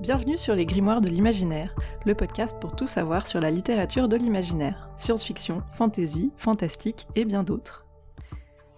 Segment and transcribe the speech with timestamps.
[0.00, 1.74] Bienvenue sur les Grimoires de l'imaginaire,
[2.06, 7.42] le podcast pour tout savoir sur la littérature de l'imaginaire, science-fiction, fantasy, fantastique et bien
[7.42, 7.84] d'autres.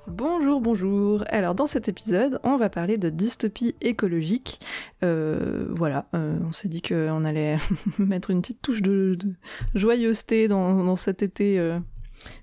[0.07, 1.23] Bonjour, bonjour.
[1.29, 4.61] Alors dans cet épisode, on va parler de dystopie écologique.
[5.05, 7.59] Euh, voilà, euh, on s'est dit qu'on allait
[7.99, 9.19] mettre une petite touche de,
[9.75, 11.79] joyeuseté dans, cet été euh,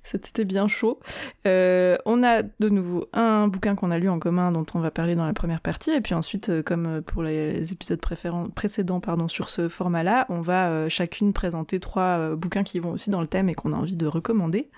[0.04, 1.00] c'était bien chaud.
[1.46, 4.92] Euh, on a de nouveau un bouquin qu'on a lu en commun dont on va
[4.92, 5.92] parler dans la première partie.
[5.92, 10.90] Et puis ensuite, euh, comme euh, pour les épisodes précédents sur ce format-là, on va
[10.90, 14.06] chacune présenter trois bouquins qui vont aussi dans le thème et qu'on a envie de
[14.08, 14.70] recommander.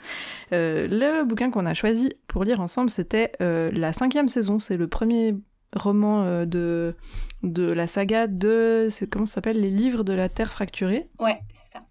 [0.52, 4.60] le bouquin qu'on a choisi pour lire ensemble, c'était la cinquième saison.
[4.60, 5.36] C'est le premier
[5.76, 6.96] roman de,
[7.44, 8.88] de la saga de...
[9.10, 9.60] Comment ça s'appelle?
[9.60, 11.10] Les livres de la Terre fracturée.
[11.20, 11.84] Ouais, c'est ça.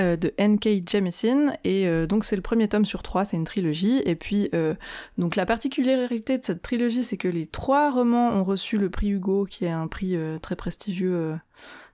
[0.00, 0.88] Euh, de N.K.
[0.88, 4.48] Jemisin et euh, donc c'est le premier tome sur trois, c'est une trilogie et puis
[4.54, 4.74] euh,
[5.18, 9.10] donc la particularité de cette trilogie c'est que les trois romans ont reçu le prix
[9.10, 11.38] Hugo qui est un prix très prestigieux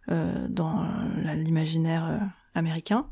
[0.09, 0.87] dans
[1.35, 2.21] l'imaginaire
[2.55, 3.07] américain.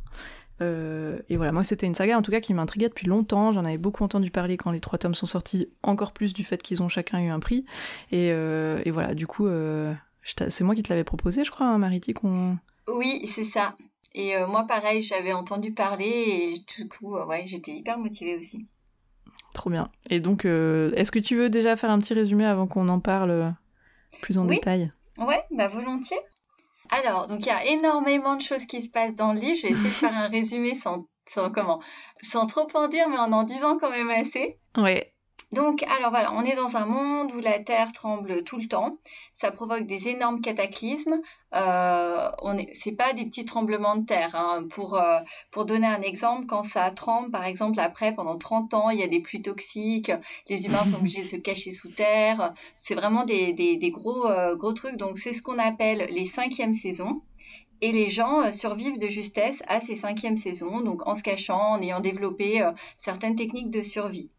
[0.61, 3.53] et voilà, moi c'était une saga en tout cas qui m'intriguait depuis longtemps.
[3.53, 6.63] J'en avais beaucoup entendu parler quand les trois tomes sont sortis, encore plus du fait
[6.63, 7.65] qu'ils ont chacun eu un prix.
[8.13, 9.49] Et, et voilà, du coup,
[10.23, 12.59] c'est moi qui te l'avais proposé, je crois, hein, Mariti, qu'on.
[12.87, 13.77] Oui, c'est ça.
[14.15, 18.37] Et euh, moi, pareil, j'avais entendu parler et du coup, euh, ouais, j'étais hyper motivée
[18.37, 18.67] aussi.
[19.55, 19.91] Trop bien.
[20.11, 23.01] Et donc, euh, est-ce que tu veux déjà faire un petit résumé avant qu'on en
[23.01, 23.55] parle
[24.21, 24.93] plus en détail?
[25.19, 26.19] Ouais, bah volontiers.
[26.91, 29.57] Alors, donc il y a énormément de choses qui se passent dans le livre.
[29.57, 31.81] Je vais essayer de faire un résumé sans, sans comment,
[32.23, 34.59] sans trop en dire, mais en en disant quand même assez.
[34.77, 35.14] Ouais.
[35.55, 38.99] Donc, alors voilà, on est dans un monde où la Terre tremble tout le temps.
[39.35, 41.21] Ça provoque des énormes cataclysmes.
[41.55, 44.35] Euh, on est, c'est pas des petits tremblements de terre.
[44.35, 44.65] Hein.
[44.69, 45.21] Pour, euh,
[45.53, 49.05] pour donner un exemple, quand ça tremble, par exemple, après, pendant 30 ans, il y
[49.05, 50.11] a des pluies toxiques,
[50.49, 52.53] les humains sont obligés de se cacher sous terre.
[52.77, 54.97] C'est vraiment des, des, gros, euh, gros trucs.
[54.97, 57.23] Donc, c'est ce qu'on appelle les cinquièmes saisons.
[57.81, 61.75] Et les gens euh, survivent de justesse à ces cinquièmes saisons, donc en se cachant,
[61.75, 64.31] en ayant développé certaines techniques de survie.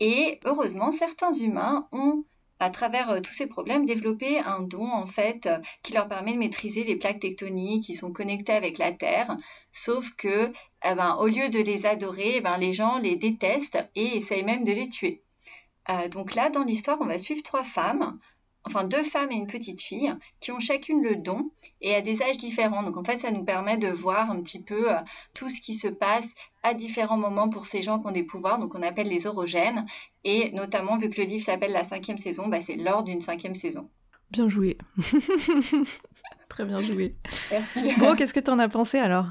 [0.00, 2.24] Et heureusement, certains humains ont
[2.60, 6.32] à travers euh, tous ces problèmes, développé un don en fait euh, qui leur permet
[6.32, 9.36] de maîtriser les plaques tectoniques qui sont connectées avec la Terre.
[9.72, 10.52] Sauf que,
[10.84, 14.44] eh ben, au lieu de les adorer, eh ben, les gens les détestent et essayent
[14.44, 15.22] même de les tuer.
[15.90, 18.18] Euh, donc là, dans l'histoire, on va suivre trois femmes
[18.68, 22.22] enfin deux femmes et une petite fille, qui ont chacune le don et à des
[22.22, 22.82] âges différents.
[22.82, 24.98] Donc en fait, ça nous permet de voir un petit peu euh,
[25.34, 26.28] tout ce qui se passe
[26.62, 29.86] à différents moments pour ces gens qui ont des pouvoirs, donc on appelle les orogènes.
[30.24, 33.54] Et notamment, vu que le livre s'appelle la cinquième saison, bah, c'est lors d'une cinquième
[33.54, 33.88] saison.
[34.30, 34.76] Bien joué.
[36.48, 37.14] Très bien joué.
[37.50, 37.94] Merci.
[37.98, 39.26] Bon, qu'est-ce que tu en as pensé alors?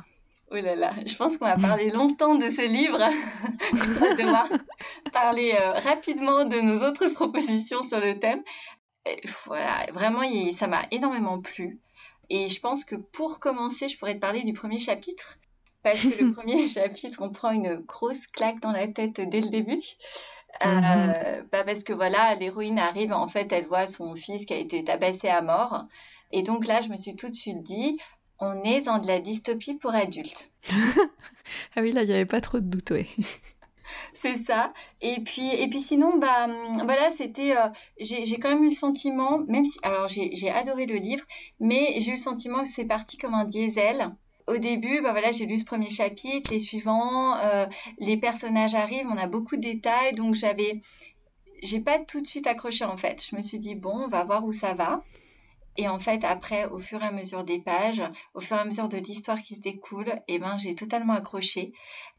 [0.50, 2.98] Oh là là, je pense qu'on va parler longtemps de ce livre.
[3.74, 4.48] on va devoir
[5.12, 8.42] parler euh, rapidement de nos autres propositions sur le thème
[9.46, 10.22] voilà, vraiment,
[10.56, 11.80] ça m'a énormément plu.
[12.30, 15.38] Et je pense que pour commencer, je pourrais te parler du premier chapitre.
[15.84, 19.50] Parce que le premier chapitre, on prend une grosse claque dans la tête dès le
[19.50, 19.82] début.
[20.66, 21.48] Euh, mhm.
[21.52, 24.84] bah parce que voilà, l'héroïne arrive, en fait, elle voit son fils qui a été
[24.84, 25.86] tabassé à mort.
[26.32, 27.98] Et donc là, je me suis tout de suite dit,
[28.40, 30.52] on est dans de la dystopie pour adultes.
[31.76, 33.08] ah oui, là, il n'y avait pas trop de doute, oui.
[34.14, 34.74] c'est ça.
[35.02, 38.76] Et puis, et puis sinon, bah, hum, voilà, c'était, euh, j'ai, quand même eu le
[38.76, 41.26] sentiment, même si, alors j'ai, adoré le livre,
[41.60, 44.12] mais j'ai eu le sentiment que c'est parti comme un diesel.
[44.48, 47.66] Au début, bah voilà, j'ai lu ce premier chapitre, les suivants, euh,
[48.00, 50.82] les personnages arrivent, on a beaucoup de détails, donc j'avais,
[51.62, 53.22] j'ai pas tout de suite accroché en fait.
[53.30, 55.04] Je me suis dit bon, on va voir où ça va.
[55.78, 58.02] Et en fait, après, au fur et à mesure des pages,
[58.34, 61.72] au fur et à mesure de l'histoire qui se découle, eh ben, j'ai totalement accroché.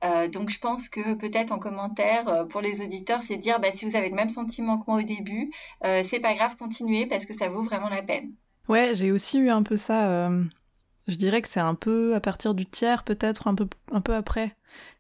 [0.05, 3.73] Euh, donc, je pense que peut-être en commentaire euh, pour les auditeurs, c'est dire, bah,
[3.73, 5.51] si vous avez le même sentiment que moi au début,
[5.85, 8.31] euh, c'est pas grave, continuez parce que ça vaut vraiment la peine.
[8.69, 10.31] Ouais, j'ai aussi eu un peu ça.
[11.09, 14.15] je dirais que c'est un peu à partir du tiers, peut-être un peu, un peu
[14.15, 14.55] après,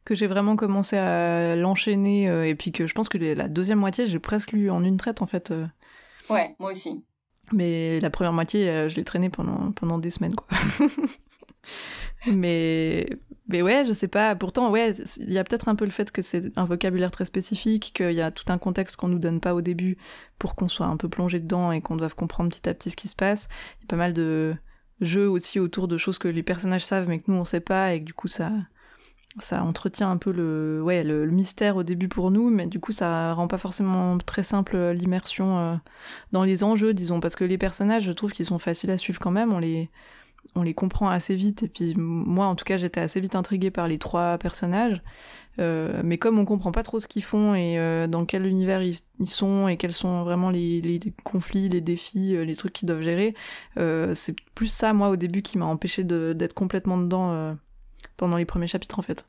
[0.04, 2.24] que j'ai vraiment commencé à l'enchaîner.
[2.48, 5.20] et puis que je pense que la deuxième moitié, j'ai presque lu en une traite,
[5.20, 5.52] en fait.
[6.30, 7.04] Ouais, moi aussi.
[7.52, 10.48] Mais la première moitié, euh, je l'ai traîné pendant, pendant des semaines, quoi.
[12.26, 13.06] mais,
[13.48, 14.34] mais ouais, je sais pas.
[14.34, 17.24] Pourtant, ouais, il y a peut-être un peu le fait que c'est un vocabulaire très
[17.24, 19.96] spécifique, qu'il y a tout un contexte qu'on nous donne pas au début
[20.38, 22.96] pour qu'on soit un peu plongé dedans et qu'on doive comprendre petit à petit ce
[22.96, 23.48] qui se passe.
[23.78, 24.54] Il y a pas mal de
[25.00, 27.94] jeux aussi autour de choses que les personnages savent mais que nous on sait pas
[27.94, 28.50] et que du coup ça
[29.40, 32.92] ça entretient un peu le, ouais, le, mystère au début pour nous, mais du coup
[32.92, 35.76] ça rend pas forcément très simple euh, l'immersion euh,
[36.32, 39.18] dans les enjeux, disons, parce que les personnages, je trouve qu'ils sont faciles à suivre
[39.18, 39.90] quand même, on les,
[40.54, 41.62] on les comprend assez vite.
[41.62, 45.02] Et puis moi, en tout cas, j'étais assez vite intriguée par les trois personnages.
[45.60, 47.76] Euh, mais comme on comprend pas trop ce qu'ils font et
[48.08, 48.96] dans quel univers ils,
[49.26, 53.34] sont et quels sont vraiment les, les conflits, les défis, les trucs qu'ils doivent gérer,
[54.14, 57.56] c'est plus ça, moi, au début, qui m'a empêché d'être complètement dedans
[58.18, 59.24] pendant les premiers chapitres, en fait.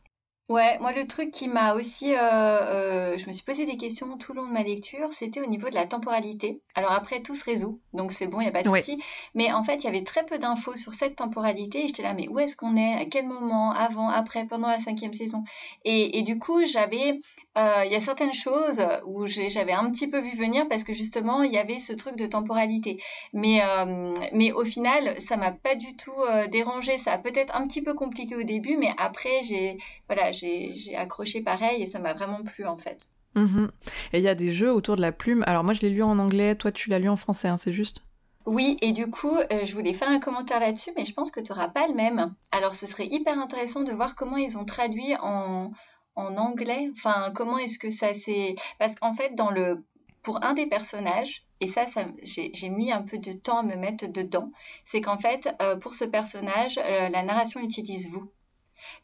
[0.50, 4.18] Ouais, moi le truc qui m'a aussi, euh, euh, je me suis posé des questions
[4.18, 6.59] tout le long de ma lecture, c'était au niveau de la temporalité.
[6.74, 9.00] Alors après tout se résout, donc c'est bon, il y a pas de souci.
[9.36, 11.83] Mais en fait, il y avait très peu d'infos sur cette temporalité.
[11.83, 12.95] Et j'étais là, mais où est-ce qu'on est?
[12.95, 13.74] À quel moment?
[13.74, 15.44] Avant, après, pendant la cinquième saison?
[15.85, 17.19] Et, et du coup, j'avais
[17.55, 21.43] il y a certaines choses où j'avais un petit peu vu venir parce que justement
[21.43, 23.01] il y avait ce truc de temporalité.
[23.33, 26.97] Mais, euh, mais au final, ça m'a pas du tout euh, dérangé.
[26.97, 31.41] Ça a peut-être un petit peu compliqué au début, mais après j'ai voilà, j'ai accroché
[31.41, 33.09] pareil et ça m'a vraiment plu en fait.
[33.35, 33.71] Mhm.
[34.13, 35.43] Et il y a des jeux autour de la plume.
[35.47, 37.73] Alors moi je l'ai lu en anglais, toi tu l'as lu en français, hein, c'est
[37.73, 38.03] juste?
[38.45, 41.51] Oui, et du coup, je voulais faire un commentaire là-dessus, mais je pense que tu
[41.51, 42.33] n'auras pas le même.
[42.51, 45.71] Alors, ce serait hyper intéressant de voir comment ils ont traduit en,
[46.19, 46.89] en anglais?
[46.94, 48.56] Enfin, comment est-ce que ça s'est...
[48.77, 49.83] Parce qu'en fait, dans le...
[50.21, 53.75] pour un des personnages, et ça, ça j'ai mis un peu de temps à me
[53.75, 54.51] mettre dedans,
[54.86, 58.31] c'est qu'en fait, euh, pour ce personnage, euh, la narration utilise vous.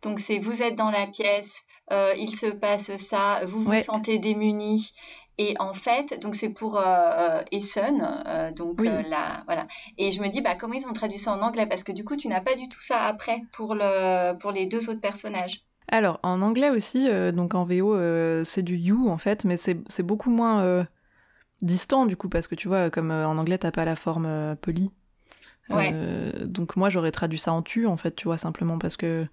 [0.01, 1.53] Donc c'est vous êtes dans la pièce,
[1.91, 4.93] euh, il se passe ça, vous vous sentez démuni.
[5.37, 9.67] Et en fait, donc c'est pour euh, Essen, donc là, voilà.
[9.97, 11.67] Et je me dis, bah comment ils ont traduit ça en anglais?
[11.67, 14.65] Parce que du coup, tu n'as pas du tout ça après pour le pour les
[14.65, 15.65] deux autres personnages.
[15.87, 19.57] Alors, en anglais aussi, euh, donc en VO, euh, c'est du you en fait, mais
[19.57, 20.83] c'est beaucoup moins euh,
[21.61, 24.91] distant du coup, parce que tu vois, comme en anglais, t'as pas la forme polie.
[26.45, 29.27] donc moi, j'aurais traduit ça en tu en fait, tu vois, simplement parce que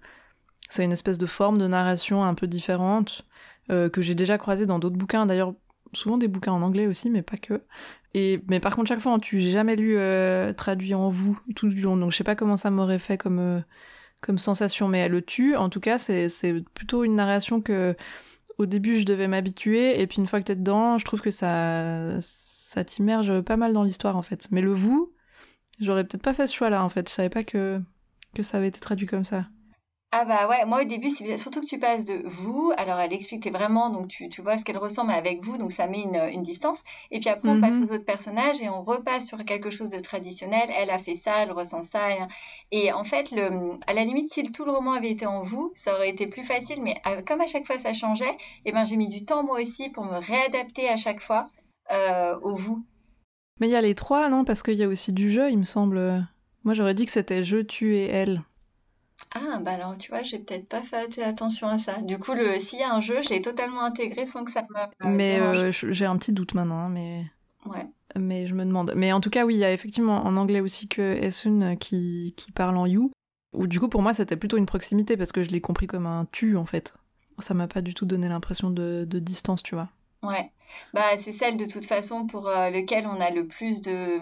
[0.69, 3.25] c'est une espèce de forme de narration un peu différente
[3.69, 5.25] que j'ai déjà croisée dans d'autres bouquins.
[5.25, 5.53] D'ailleurs,
[5.93, 7.61] souvent des bouquins en anglais aussi, mais pas que.
[8.13, 9.97] Et, mais par contre, chaque fois en tu, j'ai jamais lu
[10.55, 13.63] traduit en vous tout du long, donc je sais pas comment ça m'aurait fait comme
[14.23, 15.55] comme sensation, mais elle le tue.
[15.55, 17.95] En tout cas, c'est plutôt une narration que
[18.57, 21.31] au début je devais m'habituer, et puis une fois que t'es dedans, je trouve que
[21.31, 24.47] ça, ça t'immerge pas mal dans l'histoire en fait.
[24.51, 25.13] Mais le vous,
[25.79, 27.09] j'aurais peut-être pas fait ce choix-là en fait.
[27.09, 27.81] Je savais pas que,
[28.33, 29.45] que ça avait été traduit comme ça.
[30.15, 33.13] Ah bah ouais, moi au début, c'est surtout que tu passes de vous, alors elle
[33.13, 36.29] explique vraiment, donc tu, tu vois ce qu'elle ressemble avec vous, donc ça met une,
[36.31, 37.83] une distance, et puis après on passe mhm.
[37.83, 41.37] aux autres personnages et on repasse sur quelque chose de traditionnel, elle a fait ça,
[41.39, 42.09] elle ressent ça,
[42.69, 43.49] et, en fait, le,
[43.87, 46.43] à la limite, si tout le roman avait été en vous, ça aurait été plus
[46.43, 49.25] facile, mais euh, comme à chaque fois ça changeait, et eh ben j'ai mis du
[49.25, 51.45] temps moi aussi pour me réadapter à chaque fois
[51.91, 52.85] euh, au vous.
[53.59, 54.45] Mais il y a les trois, non?
[54.45, 56.23] Parce qu'il y a aussi du jeu, il me semble.
[56.63, 58.43] Moi j'aurais dit que c'était je, tu et elle.
[59.35, 62.01] Ah, bah alors tu vois, j'ai peut-être pas fait attention à ça.
[62.01, 64.61] Du coup, le s'il y a un jeu, je l'ai totalement intégré sans que ça
[64.61, 64.79] me.
[64.79, 67.25] Euh, mais euh, j'ai un petit doute maintenant, hein, mais.
[67.65, 67.87] Ouais.
[68.15, 68.93] Mais je me demande.
[68.95, 72.33] Mais en tout cas, oui, il y a effectivement en anglais aussi que Esun qui,
[72.37, 73.11] qui parle en you.
[73.53, 76.05] Ou du coup, pour moi, c'était plutôt une proximité parce que je l'ai compris comme
[76.05, 76.93] un tu en fait.
[77.39, 79.89] Ça m'a pas du tout donné l'impression de, de distance, tu vois.
[80.21, 80.51] Ouais.
[80.93, 84.19] Bah, c'est celle de toute façon pour euh, lequel on a le plus de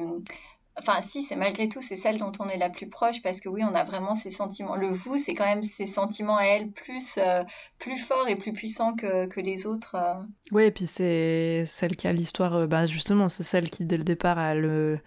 [0.81, 3.50] Enfin, si, c'est malgré tout, c'est celle dont on est la plus proche parce que
[3.50, 4.75] oui, on a vraiment ces sentiments.
[4.75, 7.44] Le vous, c'est quand même ces sentiments à elle plus, euh,
[7.78, 9.94] plus forts et plus puissants que, que les autres.
[9.94, 10.16] Euh.
[10.51, 13.98] Oui, et puis c'est celle qui a l'histoire, euh, bah justement, c'est celle qui dès
[13.98, 14.98] le départ a le,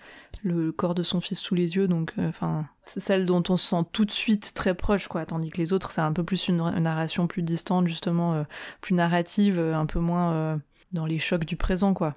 [0.45, 3.71] le corps de son fils sous les yeux, donc enfin, c'est celle dont on se
[3.71, 5.27] sent tout de suite très proche, quoi.
[5.27, 8.45] Tandis que les autres, c'est un peu plus une, une narration plus distante, justement,
[8.81, 10.61] plus narrative, un peu moins
[10.93, 12.15] dans les chocs du présent, quoi.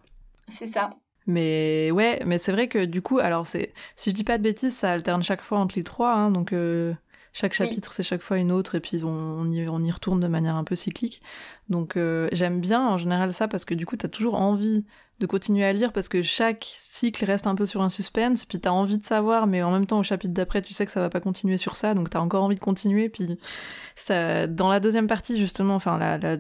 [0.48, 0.92] C'est ça.
[1.28, 4.44] Mais ouais, mais c'est vrai que du coup, alors c'est, si je dis pas de
[4.44, 6.94] bêtises, ça alterne chaque fois entre les trois, hein, donc euh,
[7.34, 10.28] chaque chapitre c'est chaque fois une autre et puis on, y, on y retourne de
[10.28, 11.22] manière un peu cyclique.
[11.70, 14.86] Donc euh, j'aime bien en général ça parce que du coup t'as toujours envie
[15.20, 18.60] de continuer à lire parce que chaque cycle reste un peu sur un suspense, puis
[18.60, 21.00] t'as envie de savoir, mais en même temps au chapitre d'après tu sais que ça
[21.00, 23.38] va pas continuer sur ça, donc t'as encore envie de continuer, puis
[23.96, 26.38] ça, dans la deuxième partie justement, enfin la,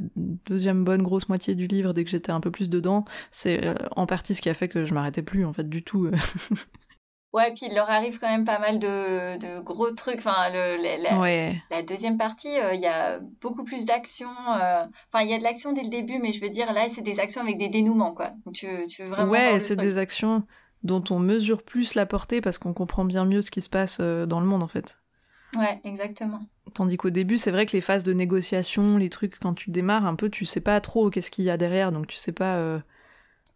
[0.47, 3.73] deuxième bonne grosse moitié du livre, dès que j'étais un peu plus dedans, c'est euh,
[3.95, 6.11] en partie ce qui a fait que je m'arrêtais plus en fait du tout.
[7.37, 10.17] Ouais, puis il leur arrive quand même pas mal de, de gros trucs.
[10.17, 14.29] Enfin, le, la, la, deuxième partie, euh, il y a beaucoup plus d'action.
[14.59, 16.87] Euh, enfin, il y a de l'action dès le début, mais je veux dire, là,
[16.89, 18.31] c'est des actions avec des dénouements, quoi.
[18.43, 19.31] Donc, tu, tu veux vraiment.
[19.31, 20.47] Ouais, c'est des actions
[20.81, 23.99] dont on mesure plus la portée parce qu'on comprend bien mieux ce qui se passe
[24.01, 24.97] euh, dans le monde, en fait.
[25.55, 26.39] Ouais, exactement.
[26.73, 30.07] Tandis qu'au début, c'est vrai que les phases de négociation, les trucs, quand tu démarres
[30.07, 32.81] un peu, tu sais pas trop qu'est-ce qu'il y a derrière, donc tu sais pas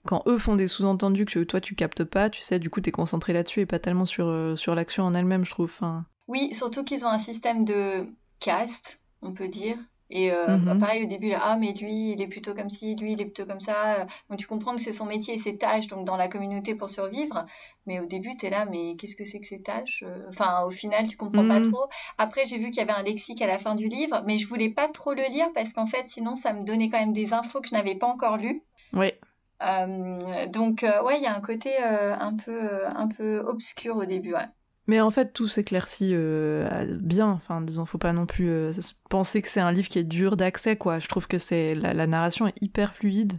[0.06, 2.92] quand eux font des sous-entendus que toi tu captes pas, tu sais, du coup t'es
[2.92, 5.80] concentré là-dessus et pas tellement sur, euh, sur l'action en elle-même, je trouve.
[6.28, 8.08] Oui, surtout qu'ils ont un système de
[8.40, 9.78] caste, on peut dire.
[10.14, 10.80] Et euh, bah, mhm.
[10.80, 13.26] pareil au début, là, ah mais lui, il est plutôt comme ci, lui, il est
[13.26, 14.06] plutôt comme ça.
[14.30, 16.90] Donc tu comprends que c'est son métier et ses tâches, donc dans la communauté pour
[16.90, 17.46] survivre.
[17.86, 20.70] Mais au début, tu es là, mais qu'est-ce que c'est que ces tâches Enfin, au
[20.70, 21.72] final, tu comprends pas mhm.
[21.72, 21.86] trop.
[22.18, 24.48] Après, j'ai vu qu'il y avait un lexique à la fin du livre, mais je
[24.48, 27.32] voulais pas trop le lire parce qu'en fait, sinon, ça me donnait quand même des
[27.32, 28.64] infos que je n'avais pas encore lues.
[28.92, 29.14] Oui.
[30.54, 34.48] Donc, ouais, il y a un côté un, peu, un peu obscur au début, ouais.
[34.88, 37.30] Mais en fait, tout s'éclaircit euh, bien.
[37.30, 38.72] Enfin, disons, faut pas non plus euh,
[39.10, 41.00] penser que c'est un livre qui est dur d'accès, quoi.
[41.00, 43.34] Je trouve que c'est la, narration est hyper fluide.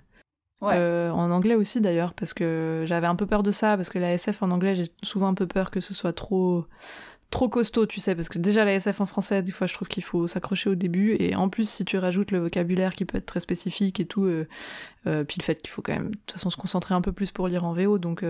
[0.63, 3.99] Euh, en anglais aussi d'ailleurs, parce que j'avais un peu peur de ça, parce que
[3.99, 6.67] la SF en anglais, j'ai souvent un peu peur que ce soit trop
[7.33, 9.89] trop costaud, tu sais, parce que déjà la SF en français, des fois, je trouve
[9.89, 13.19] qu'il faut s'accrocher au début, et en plus, si tu rajoutes le vocabulaire qui peut
[13.19, 14.31] être très spécifique et tout,
[15.05, 17.33] puis le fait qu'il faut quand même, de toute façon, se concentrer un peu plus
[17.33, 18.25] pour lire en VO, donc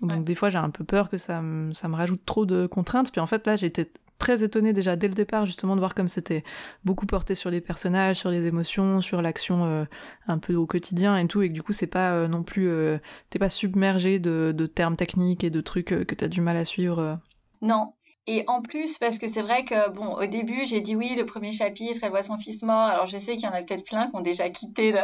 [0.00, 3.12] donc des fois j'ai un peu peur que ça, ça me rajoute trop de contraintes.
[3.12, 6.08] Puis en fait là j'étais très étonnée déjà dès le départ justement de voir comme
[6.08, 6.44] c'était
[6.84, 9.84] beaucoup porté sur les personnages, sur les émotions, sur l'action euh,
[10.28, 12.68] un peu au quotidien et tout, et que du coup c'est pas euh, non plus
[12.68, 12.98] euh,
[13.30, 16.64] t'es pas submergé de, de, termes techniques et de trucs que t'as du mal à
[16.64, 17.18] suivre.
[17.62, 17.94] Non,
[18.26, 21.26] et en plus, parce que c'est vrai que, bon, au début, j'ai dit oui, le
[21.26, 22.88] premier chapitre, elle voit son fils mort.
[22.88, 25.00] Alors, je sais qu'il y en a peut-être plein qui ont déjà quitté le,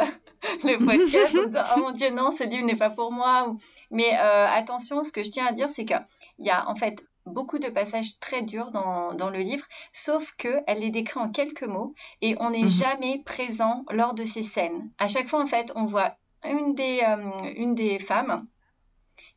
[0.63, 3.55] le podcast en disant, oh mon Dieu, non, ce livre n'est pas pour moi.
[3.91, 6.03] Mais euh, attention, ce que je tiens à dire, c'est qu'il
[6.39, 10.79] y a en fait beaucoup de passages très durs dans, dans le livre, sauf qu'elle
[10.79, 12.67] les décrit en quelques mots et on n'est mhm.
[12.67, 14.89] jamais présent lors de ces scènes.
[14.97, 18.47] À chaque fois, en fait, on voit une des, euh, une des femmes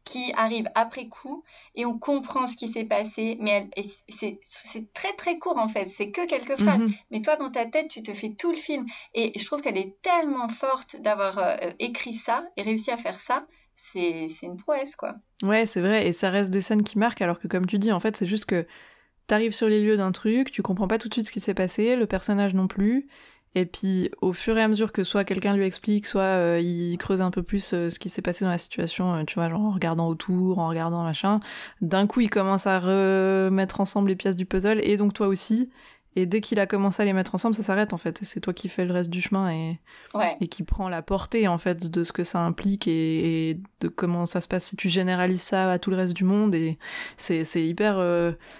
[0.04, 1.44] qui arrive après coup
[1.74, 3.68] et on comprend ce qui s'est passé, mais
[4.08, 6.80] c'est très très court en fait, c'est que quelques phrases.
[6.80, 6.92] Mhm.
[7.10, 9.78] Mais toi dans ta tête, tu te fais tout le film et je trouve qu'elle
[9.78, 13.46] est tellement forte d'avoir euh, écrit ça et réussi à faire ça.
[13.76, 15.14] C'est une prouesse quoi.
[15.42, 17.92] Ouais, c'est vrai, et ça reste des scènes qui marquent alors que comme tu dis,
[17.92, 18.66] en fait, c'est juste que
[19.26, 21.54] t'arrives sur les lieux d'un truc, tu comprends pas tout de suite ce qui s'est
[21.54, 23.08] passé, le personnage non plus,
[23.56, 26.98] et puis, au fur et à mesure que soit quelqu'un lui explique, soit euh, il
[26.98, 29.48] creuse un peu plus euh, ce qui s'est passé dans la situation, euh, tu vois,
[29.48, 31.38] genre en regardant autour, en regardant machin,
[31.80, 35.70] d'un coup, il commence à remettre ensemble les pièces du puzzle, et donc toi aussi.
[36.16, 38.22] Et dès qu'il a commencé à les mettre ensemble, ça s'arrête en fait.
[38.22, 39.80] Et c'est toi qui fais le reste du chemin et,
[40.40, 44.24] et qui prend la portée en fait de ce que ça implique et, de comment
[44.24, 46.54] ça se passe si tu généralises ça à tout le reste du monde.
[46.54, 46.78] Et
[47.16, 47.96] c'est hyper.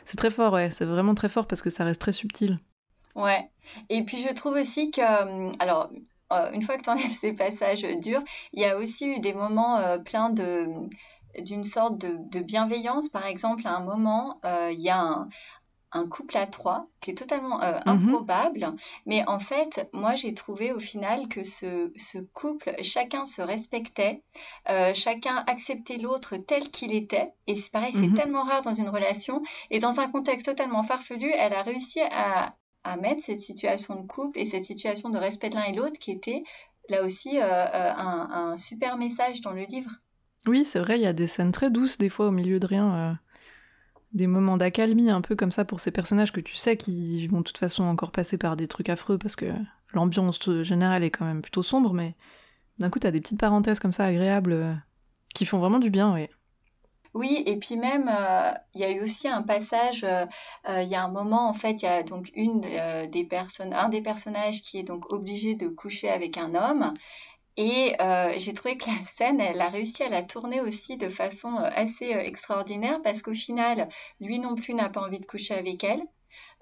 [0.05, 0.71] c'est très fort, ouais.
[0.73, 2.59] C'est vraiment très fort parce que ça reste très subtil.
[3.14, 3.49] Ouais.
[3.88, 5.90] Et puis je trouve aussi que, euh, alors,
[6.33, 9.35] euh, une fois que tu enlèves ces passages durs, il y a aussi eu des
[9.35, 10.66] moments euh, pleins de
[11.40, 13.09] d'une sorte de, bienveillance.
[13.09, 14.40] Par exemple, à un moment,
[14.71, 15.26] il y a
[15.90, 18.73] un, couple à trois qui est totalement mmh improbable.
[19.04, 24.23] Mais en fait, moi, j'ai trouvé au final que ce, ce couple, chacun se respectait,
[24.94, 27.33] chacun acceptait l'autre tel qu'il était.
[27.49, 29.42] Et c'est pareil, c'est mmh tellement rare dans une relation.
[29.73, 32.54] Et dans un contexte totalement farfelu, elle a réussi à,
[32.85, 35.99] à mettre cette situation de couple et cette situation de respect de l'un et l'autre
[35.99, 36.45] qui était
[36.88, 39.91] là aussi euh, euh, un, super message dans le livre.
[40.47, 42.67] Oui, c'est vrai, il y a des scènes très douces des fois au milieu de
[42.67, 43.12] rien, euh,
[44.12, 47.38] des moments d'accalmie un peu comme ça pour ces personnages que tu sais qui vont
[47.38, 49.47] de toute façon encore passer par des trucs affreux parce que
[49.95, 52.14] l'ambiance générale est quand même plutôt sombre, mais
[52.79, 54.83] d'un coup t'as des petites parenthèses comme ça agréables
[55.35, 56.29] qui font vraiment du bien, oui.
[57.14, 60.26] Oui, et puis même, euh, il y a eu aussi un passage, euh,
[60.68, 62.61] euh, il y a un moment, en fait, il y a donc une
[63.11, 66.92] des personnes, un des personnages qui est donc obligé de coucher avec un homme.
[67.56, 67.97] Et
[68.38, 72.06] j'ai trouvé que la scène, elle a réussi à la tourner aussi de façon assez
[72.11, 73.88] extraordinaire parce qu'au final,
[74.21, 76.02] lui non plus n'a pas envie de coucher avec elle.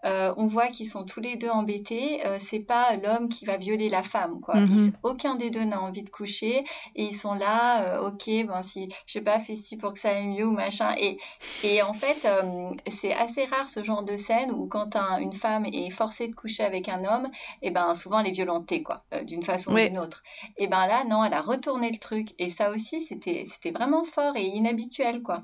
[0.04, 2.25] Euh, on voit qu'ils sont tous les deux embêtés.
[2.26, 4.56] Euh, c'est pas l'homme qui va violer la femme, quoi.
[4.56, 4.92] Mhm.
[5.02, 6.64] aucun des deux n'a envie de coucher
[6.97, 7.82] et ils sont là.
[7.82, 10.52] Euh, ok, bon si je sais pas, fais ci pour que ça aille mieux ou
[10.52, 10.94] machin.
[10.99, 11.18] Et
[11.62, 12.26] et en fait,
[12.88, 16.64] c'est assez rare ce genre de scène où quand une femme est forcée de coucher
[16.64, 17.28] avec un homme,
[17.62, 20.23] et eh ben souvent elle est violentée, quoi, d'une façon ou d'une autre.
[20.56, 24.04] Et ben là, non, elle a retourné le truc et ça aussi, c'était c'était vraiment
[24.04, 25.42] fort et inhabituel, quoi.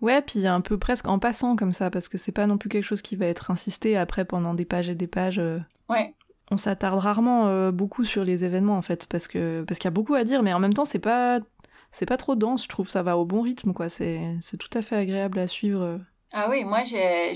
[0.00, 2.68] Ouais, puis un peu presque en passant comme ça, parce que c'est pas non plus
[2.68, 5.38] quelque chose qui va être insisté après pendant des pages et des pages.
[5.38, 5.58] Euh.
[5.88, 6.14] Ouais.
[6.50, 9.92] On s'attarde rarement euh, beaucoup sur les événements en fait, parce que parce qu'il y
[9.92, 11.40] a beaucoup à dire, mais en même temps c'est pas
[11.92, 13.88] c'est pas trop dense, je trouve ça va au bon rythme quoi.
[13.88, 16.00] C'est c'est tout à fait agréable à suivre.
[16.32, 17.34] Ah oui, moi j'ai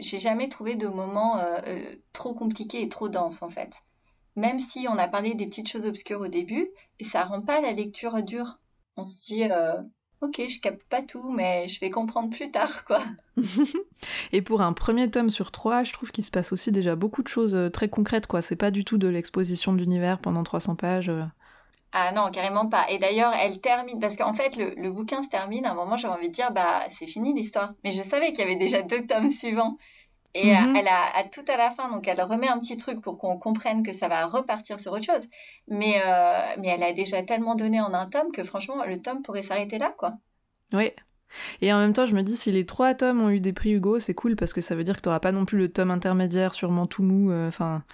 [0.00, 3.74] j'ai jamais trouvé de moment euh, trop compliqué et trop dense en fait.
[4.34, 6.68] Même si on a parlé des petites choses obscures au début,
[7.00, 8.60] ça rend pas la lecture dure.
[8.96, 9.44] On se dit
[10.20, 13.02] ok, je capte pas tout, mais je vais comprendre plus tard, quoi.
[14.32, 17.22] et pour un premier tome sur trois, je trouve qu'il se passe aussi déjà beaucoup
[17.22, 18.42] de choses euh, très concrètes, quoi.
[18.42, 21.08] C'est pas du tout de l'exposition de l'univers pendant 300 pages.
[21.08, 21.24] Euh.
[21.92, 22.90] Ah non, carrément pas.
[22.90, 26.14] Et d'ailleurs, elle termine, parce qu'en fait, le, bouquin se termine, à un moment, j'avais
[26.14, 27.72] envie de dire, bah, c'est fini l'histoire.
[27.84, 29.78] Mais je savais qu'il y avait déjà deux tomes suivants.
[30.34, 33.18] Et elle a, à, tout à la fin, donc elle remet un petit truc pour
[33.18, 35.26] qu'on comprenne que ça va repartir sur autre chose.
[35.66, 36.00] Mais,
[36.58, 39.78] mais elle a déjà tellement donné en un tome que franchement, le tome pourrait s'arrêter
[39.78, 40.14] là, quoi.
[40.72, 40.92] Oui,
[41.60, 43.72] et en même temps, je me dis, si les trois tomes ont eu des prix
[43.72, 45.90] Hugo, c'est cool parce que ça veut dire que t'auras pas non plus le tome
[45.90, 47.30] intermédiaire sûrement tout mou.
[47.30, 47.84] Euh, enfin,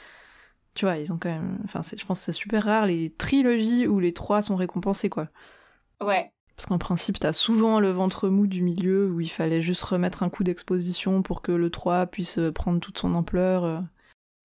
[0.74, 1.58] tu vois, ils ont quand même.
[1.64, 5.28] Enfin, je pense que c'est super rare les trilogies où les trois sont récompensés, quoi.
[6.00, 6.32] Ouais.
[6.56, 10.22] Parce qu'en principe, t'as souvent le ventre mou du milieu où il fallait juste remettre
[10.22, 13.64] un coup d'exposition pour que le 3 puisse euh, prendre toute son ampleur.
[13.64, 13.80] Euh.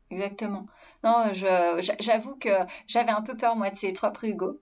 [0.10, 0.66] Exactement.
[1.04, 2.50] Non, j'avoue que
[2.88, 4.60] j'avais un peu peur, moi, de ces trois prix Hugo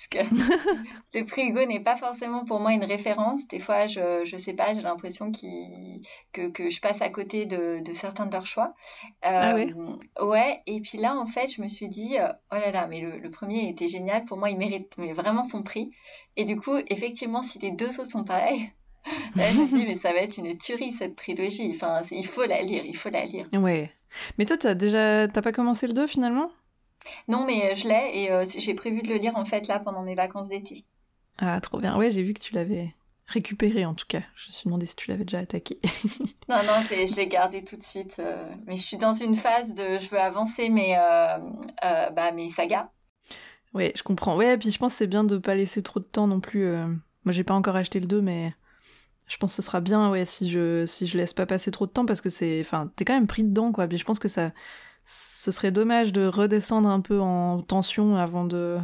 [0.00, 0.34] parce que
[1.18, 3.46] le prix Hugo n'est pas forcément pour moi une référence.
[3.48, 7.80] Des fois, je, je sais pas, j'ai l'impression que, que je passe à côté de,
[7.80, 8.74] de certains de leurs choix.
[9.22, 12.70] ah oui euh, Ouais, et puis là, en fait, je me suis dit, oh là
[12.70, 14.24] là, mais le, le, premier était génial.
[14.24, 15.90] Pour moi, il mérite mais vraiment son prix.
[16.36, 18.72] Et du coup, effectivement, si les deux sont pareils,
[19.34, 21.72] là, je me dis, mais ça va être une tuerie, cette trilogie.
[21.74, 23.46] Enfin, il faut la lire, il faut la lire.
[23.52, 23.90] Ouais.
[24.38, 26.50] Mais toi, tu as déjà, t'as pas commencé le 2 finalement?
[27.28, 30.02] Non, mais je l'ai et euh, j'ai prévu de le lire en fait là pendant
[30.02, 30.84] mes vacances d'été.
[31.38, 31.96] Ah, trop bien.
[31.96, 32.94] Ouais, j'ai vu que tu l'avais
[33.26, 34.22] récupéré en tout cas.
[34.34, 35.78] Je me suis demandé si tu l'avais déjà attaqué.
[36.48, 38.16] non, non, je l'ai gardé tout de suite.
[38.18, 42.50] Euh, mais je suis dans une phase de je veux avancer mes, euh, bah, mes
[42.50, 42.90] sagas.
[43.72, 44.36] Ouais, je comprends.
[44.36, 46.40] Ouais, et puis je pense que c'est bien de pas laisser trop de temps non
[46.40, 46.66] plus.
[47.24, 48.52] Moi, j'ai pas encore acheté le 2, mais
[49.28, 51.86] je pense que ce sera bien ouais, si je, si je laisse pas passer trop
[51.86, 52.60] de temps parce que c'est.
[52.60, 53.86] Enfin, t'es quand même pris dedans quoi.
[53.86, 54.50] Puis je pense que ça
[55.04, 58.78] ce serait dommage de redescendre un peu en tension avant de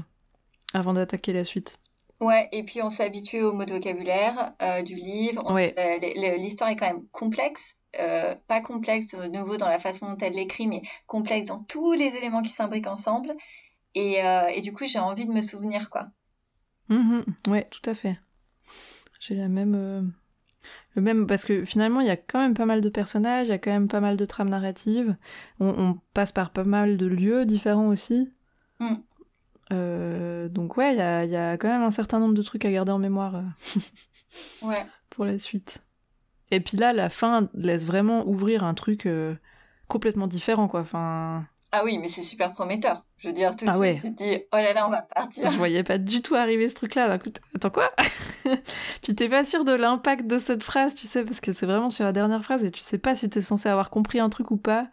[0.74, 1.78] avant d'attaquer la suite.
[2.20, 5.54] Ouais, et puis on s'est habitué au mot de vocabulaire euh, du livre.
[6.38, 7.76] L'histoire est quand même complexe.
[7.98, 11.92] Euh, pas complexe de nouveau dans la façon dont elle l'écrit, mais complexe dans tous
[11.92, 13.34] les éléments qui s'imbriquent ensemble.
[13.94, 16.08] Et, euh, et, du coup, j'ai envie de me souvenir, quoi.
[16.88, 18.18] Mmh ouais, tout à fait.
[19.18, 20.12] J'ai la même,
[20.96, 23.52] même parce que finalement, il y a quand même pas mal de personnages, il y
[23.52, 25.16] a quand même pas mal de trames narratives.
[25.60, 28.32] On, passe par pas mal de lieux différents aussi.
[28.80, 28.94] Mm.
[29.72, 32.64] Euh, donc ouais, il y a, y a, quand même un certain nombre de trucs
[32.64, 33.42] à garder en mémoire euh,
[34.62, 34.86] ouais.
[35.10, 35.82] pour la suite.
[36.50, 39.34] Et puis là, la fin laisse vraiment ouvrir un truc euh,
[39.88, 40.80] complètement différent, quoi.
[40.80, 41.46] Enfin...
[41.72, 43.04] Ah oui, mais c'est super prometteur.
[43.18, 45.02] Je veux dire, tout de ah suite, tu te dis, oh là là, on va
[45.02, 45.50] partir.
[45.50, 47.08] Je voyais pas du tout arriver ce truc-là.
[47.08, 47.90] D'un coup, attends quoi?
[49.02, 51.90] Puis t'es pas sûr de l'impact de cette phrase, tu sais, parce que c'est vraiment
[51.90, 54.50] sur la dernière phrase et tu sais pas si t'es censé avoir compris un truc
[54.50, 54.88] ou pas,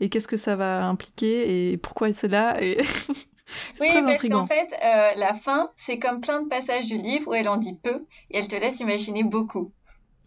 [0.00, 2.80] et qu'est-ce que ça va impliquer, et pourquoi c'est là, et...
[3.80, 7.34] oui, parce qu'en fait, euh, la fin, c'est comme plein de passages du livre où
[7.34, 9.72] elle en dit peu, et elle te laisse imaginer beaucoup.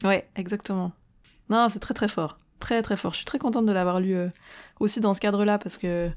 [0.03, 0.91] Ouais, exactement.
[1.49, 3.11] Non, c'est très très fort très très fort.
[3.11, 4.29] Je suis très contente de l'avoir lu euh,
[4.79, 6.09] aussi dans ce cadre-là parce que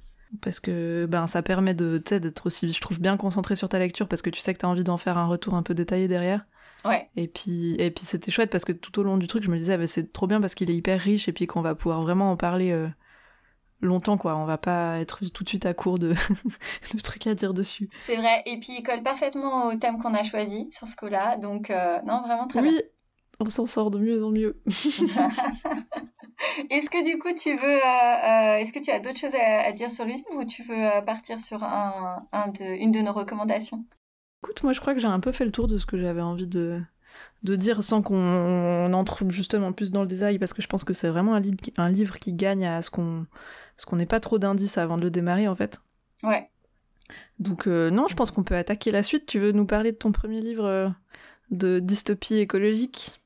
[0.43, 4.09] parce que ben ça permet de d'être aussi je trouve bien concentré sur ta lecture
[4.09, 6.09] parce que tu sais que tu as envie d'en faire un retour un peu détaillé
[6.09, 6.45] derrière.
[6.85, 7.09] Ouais.
[7.17, 9.57] Et puis et puis c'était chouette parce que tout au long du truc, je me
[9.57, 11.75] disais ah, ben, c'est trop bien parce qu'il est hyper riche et puis qu'on va
[11.75, 12.89] pouvoir vraiment en parler euh,
[13.81, 14.37] longtemps quoi.
[14.37, 16.11] On va pas être tout de suite à court de,
[16.95, 17.89] de trucs à dire dessus.
[18.07, 21.37] C'est vrai et puis il colle parfaitement au thème qu'on a choisi sur ce coup-là.
[21.37, 22.73] Donc euh, non, vraiment très bien.
[22.73, 22.81] Oui.
[23.41, 24.61] On s'en sort de mieux en mieux.
[26.71, 29.73] Est-ce que du coup tu veux, euh, euh, est-ce que tu as d'autres choses à,
[29.73, 32.23] dire sur lui ou tu veux euh, partir sur un,
[32.61, 33.85] une de nos recommandations?
[34.43, 36.21] Écoute, moi je crois que j'ai un peu fait le tour de ce que j'avais
[36.21, 36.81] envie de,
[37.43, 40.93] de dire sans qu'on entre justement plus dans le détail parce que je pense que
[40.93, 41.43] c'est vraiment un,
[41.77, 43.27] un, livre qui gagne à ce qu'on
[43.77, 45.81] ce qu'on n'ait pas trop d'indices avant de le démarrer en fait.
[46.23, 46.51] Ouais.
[47.39, 49.27] Donc non, je pense qu'on peut attaquer la suite.
[49.27, 50.93] Tu veux nous parler de ton premier livre
[51.51, 53.21] de dystopie écologique?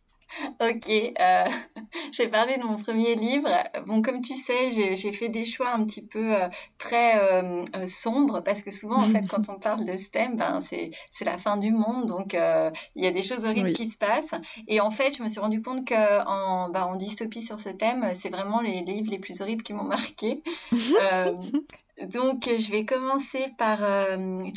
[0.61, 1.45] Ok, euh,
[2.13, 3.49] j'ai parlé de mon premier livre.
[3.87, 7.87] Bon, comme tu sais, j'ai fait des choix un petit peu euh, très euh, euh,
[7.87, 11.57] sombres parce que souvent, en fait, quand on parle de STEM, ben, c'est la fin
[11.57, 14.35] du monde, donc il y a des choses horribles qui se passent.
[14.69, 17.69] Et en fait, je me suis rendu compte que en, ben, en dystopie sur ce
[17.69, 20.43] thème, c'est vraiment les, les, livres les plus horribles qui m'ont marqué.
[22.03, 23.79] donc, je vais commencer par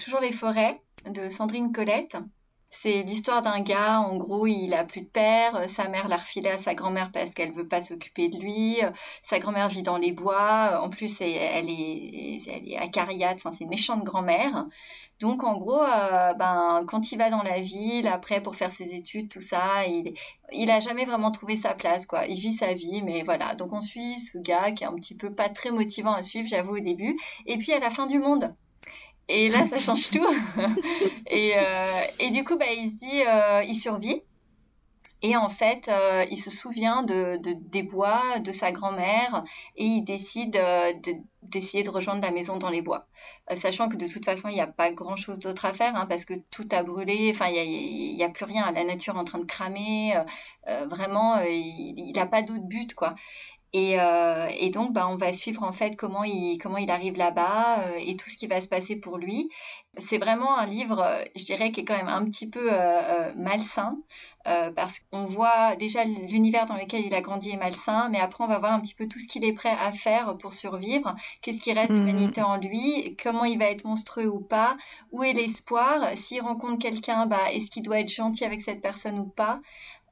[0.03, 2.17] toujours les forêts de Sandrine Colette.
[2.81, 6.17] C'est l'histoire d'un gars, en gros, il a plus de père, euh, sa mère l'a
[6.17, 8.91] refilé à sa grand-mère parce qu'elle veut pas s'occuper de lui, euh,
[9.23, 13.51] sa grand-mère vit dans les bois, euh, en plus elle est, elle est acariate, enfin
[13.51, 14.65] c'est une méchante grand-mère.
[15.21, 15.81] Donc en gros,
[16.37, 20.13] ben, quand il va dans la ville, après pour faire ses études, tout ça, il,
[20.51, 22.25] il a jamais vraiment trouvé sa place, quoi.
[22.27, 23.55] Il vit sa vie, mais voilà.
[23.55, 26.49] Donc on suit ce gars qui est un petit peu pas très motivant à suivre,
[26.49, 27.17] j'avoue au début.
[27.45, 28.53] Et puis à la fin du monde,
[29.27, 30.27] et là, ça change tout.
[31.27, 34.21] et, euh, et du coup, bah, il dit, euh, il survit.
[35.21, 39.43] Et en fait, euh, il se souvient de, de, des bois, de sa grand-mère,
[39.75, 40.51] et il décide
[41.41, 43.07] d'essayer de, rejoindre la maison dans les bois.
[43.55, 46.25] Sachant que de toute façon, il n'y a pas grand-chose d'autre à faire, hein, parce
[46.25, 49.23] que tout a brûlé, enfin, il n'y a, a, plus rien, la nature est en
[49.23, 50.13] train de cramer,
[50.87, 53.15] vraiment, il n'a pas d'autre but, quoi.
[53.77, 57.17] Et, euh, et, donc, bah, on va suivre en fait comment il, comment il arrive
[57.17, 59.49] là-bas euh, et tout ce qui va se passer pour lui.
[59.97, 63.33] C'est vraiment un livre, euh, je dirais, qui est quand même un petit peu euh,
[63.35, 63.97] malsain
[64.75, 68.47] parce qu'on voit déjà l'univers dans lequel il a grandi est malsain, mais après on
[68.47, 71.59] va voir un petit peu tout ce qu'il est prêt à faire pour survivre, qu'est-ce
[71.59, 72.45] qui reste d'humanité mmh.
[72.45, 74.77] en lui, comment il va être monstrueux ou pas,
[75.11, 79.17] où est l'espoir, s'il rencontre quelqu'un, bah, est-ce qu'il doit être gentil avec cette personne
[79.17, 79.61] ou pas.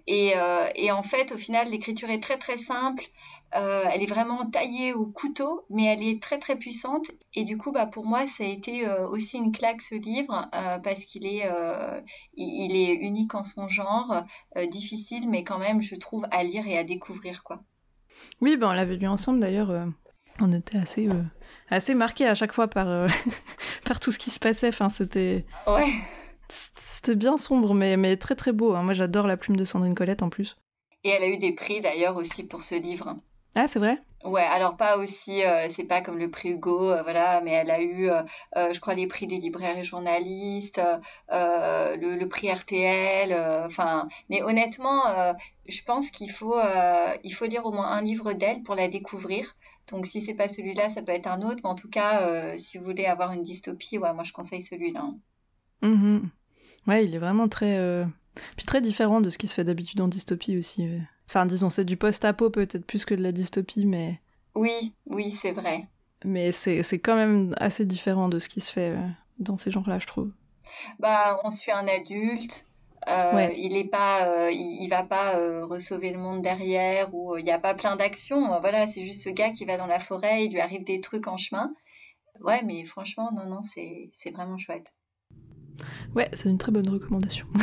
[0.07, 0.33] Et,
[0.75, 3.05] et, en fait, au final, l'écriture est très très simple.
[3.55, 7.11] Euh, elle est vraiment taillée au couteau, mais elle est très très puissante.
[7.35, 10.49] Et du coup, bah, pour moi, ça a été euh, aussi une claque ce livre,
[10.55, 11.47] euh, parce qu'il est,
[12.35, 14.23] il, est unique en son genre,
[14.71, 17.43] difficile, mais quand même, je trouve, à lire et à découvrir.
[17.43, 17.61] quoi.
[18.41, 19.87] Oui, ben, on l'avait lu ensemble d'ailleurs.
[20.39, 21.07] on était assez,
[21.69, 23.07] assez marqués à chaque fois par,
[23.85, 24.69] par tout ce qui se passait.
[24.69, 25.45] Enfin, c'était...
[25.67, 25.93] Ouais.
[26.49, 28.73] C'était bien sombre, mais, mais très très beau.
[28.73, 28.83] Hein.
[28.83, 30.55] Moi, j'adore la plume de Sandrine Colette en plus.
[31.03, 33.17] Et elle a eu des prix d'ailleurs aussi pour ce livre.
[33.55, 33.99] Ah, c'est vrai?
[34.23, 37.71] Ouais, alors pas aussi, euh, c'est pas comme le prix Hugo, euh, voilà, mais elle
[37.71, 38.23] a eu, euh,
[38.55, 40.81] je crois, les prix des libraires et journalistes,
[41.29, 43.33] le, le, prix RTL,
[43.65, 45.03] enfin, mais honnêtement,
[45.67, 46.55] je pense qu'il faut,
[47.23, 49.55] il faut lire au moins un livre d'elle pour la découvrir.
[49.91, 52.77] Donc si c'est pas celui-là, ça peut être un autre, mais en tout cas, si
[52.77, 55.01] vous voulez avoir une dystopie, ouais, moi je conseille celui-là.
[55.01, 55.17] Hein.
[55.81, 56.19] Mmh
[56.87, 58.05] ouais, il est vraiment très,
[58.55, 60.87] puis très différent de ce qui se fait d'habitude en dystopie aussi.
[61.33, 64.19] Enfin, disons, c'est du post-apo peut-être plus que de la dystopie, mais.
[64.53, 65.87] Oui, oui, c'est vrai.
[66.23, 69.07] Mais c'est quand même assez différent de ce qui se fait euh,
[69.39, 70.29] dans ces genres-là, je trouve.
[70.99, 72.63] Bah, on suit un adulte.
[73.07, 75.31] Euh, il est pas, euh, il, va pas
[75.63, 78.59] recevoir le monde derrière ou il n'y a pas plein d'actions.
[78.59, 81.27] Voilà, c'est juste ce gars qui va dans la forêt, il lui arrive des trucs
[81.27, 81.73] en chemin.
[82.41, 84.93] Ouais, mais franchement, non, non, c'est vraiment chouette.
[86.15, 87.45] Ouais, c'est une très bonne recommandation.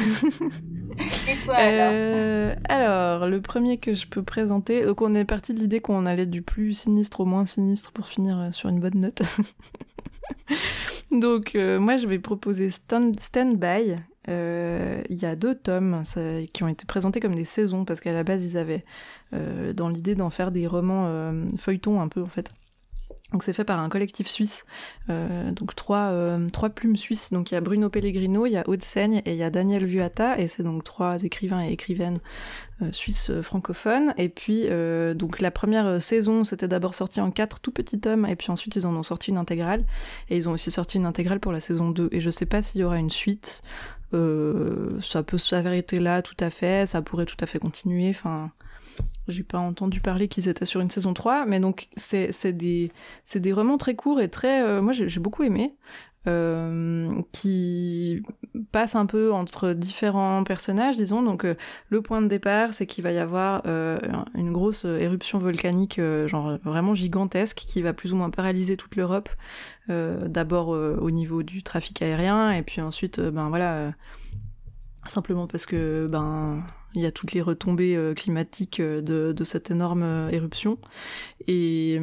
[1.28, 5.54] Et toi alors euh, Alors, le premier que je peux présenter, donc on est parti
[5.54, 8.80] de l'idée qu'on allait du plus sinistre au moins sinistre pour finir euh, sur une
[8.80, 9.22] bonne note.
[11.12, 13.16] donc, euh, moi je vais proposer Stand,
[13.56, 13.96] By.
[14.28, 16.02] Il y a deux tomes
[16.52, 18.84] qui ont été présentés comme des saisons parce qu'à la base ils avaient
[19.32, 22.52] dans l'idée d'en faire des romans feuilletons un peu en fait.
[23.32, 24.64] Donc c'est fait par un collectif suisse,
[25.08, 27.32] euh, donc trois, euh, trois plumes suisses.
[27.32, 29.50] Donc il y a Bruno Pellegrino, il y a Aude Seigne et il y a
[29.50, 32.18] Daniel Vuata, et c'est donc trois écrivains et écrivaines
[32.82, 34.14] euh, suisses francophones.
[34.16, 34.68] Et puis
[35.14, 38.74] donc la première saison, c'était d'abord sorti en quatre tout petits tomes, et puis ensuite
[38.76, 39.84] ils en ont sorti une intégrale,
[40.28, 42.08] et ils ont aussi sorti une intégrale pour la saison 2.
[42.12, 43.62] Et je sais pas s'il y aura une suite.
[44.12, 48.10] ça peut s'avérer là tout à fait, ça pourrait tout à fait continuer.
[48.10, 48.50] Enfin,
[49.28, 52.90] j'ai pas entendu parler qu'ils étaient sur une saison 3, mais donc c'est des,
[53.34, 54.62] des romans très courts et très.
[54.62, 55.74] Euh, moi j'ai beaucoup aimé.
[56.26, 58.22] Euh, qui
[58.72, 61.22] passent un peu entre différents personnages, disons.
[61.22, 61.54] Donc euh,
[61.88, 66.94] le point de départ, c'est qu'il va y avoir une grosse éruption volcanique, genre vraiment
[66.94, 69.30] gigantesque, qui va plus ou moins paralyser toute l'Europe.
[69.88, 73.92] D'abord au niveau du trafic aérien, et puis ensuite, ben voilà,
[75.06, 76.62] simplement parce que ben
[76.94, 80.78] il y a toutes les retombées euh, climatiques euh, de, cette énorme euh, éruption.
[81.46, 81.98] Et,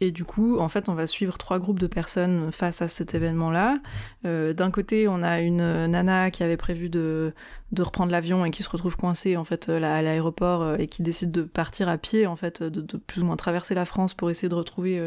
[0.00, 3.78] du coup, en fait, on va suivre trois groupes de personnes face à cet événement-là.
[4.24, 7.32] D'un côté, on a une nana qui avait prévu de,
[7.78, 11.42] reprendre l'avion et qui se retrouve coincée en fait à l'aéroport et qui décide de
[11.42, 14.54] partir à pied en fait, de, plus ou moins traverser la France pour essayer de
[14.54, 15.00] retrouver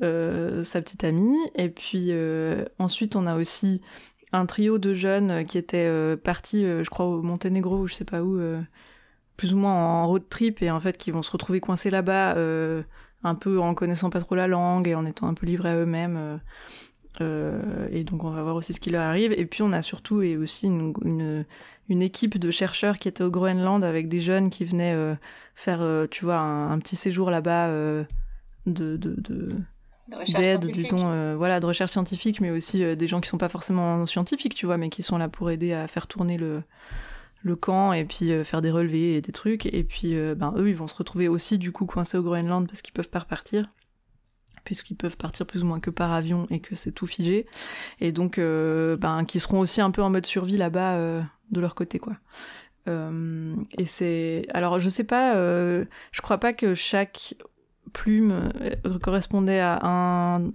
[0.00, 1.36] sa petite amie.
[1.56, 2.12] Et puis
[2.78, 3.82] ensuite, on a aussi
[4.32, 7.88] un trio de jeunes euh, qui étaient euh, partis, euh, je crois, au Monténégro ou
[7.88, 8.40] je sais pas où,
[9.36, 12.36] plus ou moins en road trip et en fait qui vont se retrouver coincés là-bas,
[13.22, 15.76] un peu en connaissant pas trop la langue et en étant un peu livrés à
[15.76, 16.40] eux-mêmes.
[17.20, 19.32] et donc on va voir aussi ce qui leur arrive.
[19.32, 21.44] Et puis on a surtout aussi une,
[21.88, 25.16] équipe de chercheurs qui étaient au Groenland avec des jeunes qui venaient
[25.54, 28.06] faire, tu vois, un, petit séjour là-bas de,
[28.66, 29.48] de
[30.34, 33.48] d'aide, disons, euh, voilà, de recherche scientifique, mais aussi euh, des gens qui sont pas
[33.48, 36.62] forcément scientifiques, tu vois, mais qui sont là pour aider à faire tourner le,
[37.42, 39.66] le camp et puis euh, faire des relevés et des trucs.
[39.66, 42.82] Et puis, ben, eux, ils vont se retrouver aussi, du coup, coincés au Groenland parce
[42.82, 43.70] qu'ils peuvent pas repartir
[44.62, 47.46] puisqu'ils peuvent partir plus ou moins que par avion et que c'est tout figé.
[47.98, 51.98] Et donc, ben, qui seront aussi un peu en mode survie là-bas de leur côté,
[51.98, 52.16] quoi.
[52.86, 57.34] et c'est alors je sais pas je crois pas que chaque
[57.92, 60.52] plume euh, correspondait à un,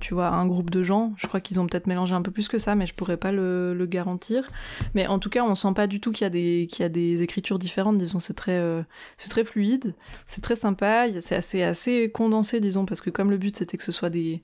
[0.00, 1.12] tu vois, un groupe de gens.
[1.16, 3.32] Je crois qu'ils ont peut-être mélangé un peu plus que ça, mais je pourrais pas
[3.32, 4.46] le, garantir.
[4.94, 6.86] Mais en tout cas, on sent pas du tout qu'il y a des, qu'il y
[6.86, 7.98] a des écritures différentes.
[7.98, 8.82] Disons, c'est très, euh,
[9.16, 9.94] c'est très fluide,
[10.26, 11.06] c'est très sympa.
[11.20, 14.42] C'est assez, assez condensé, disons, parce que comme le but c'était que ce soit des,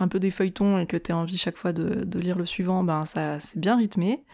[0.00, 2.82] un peu des feuilletons et que tu as envie chaque fois de, lire le suivant,
[2.82, 4.24] ben ça c'est bien rythmé.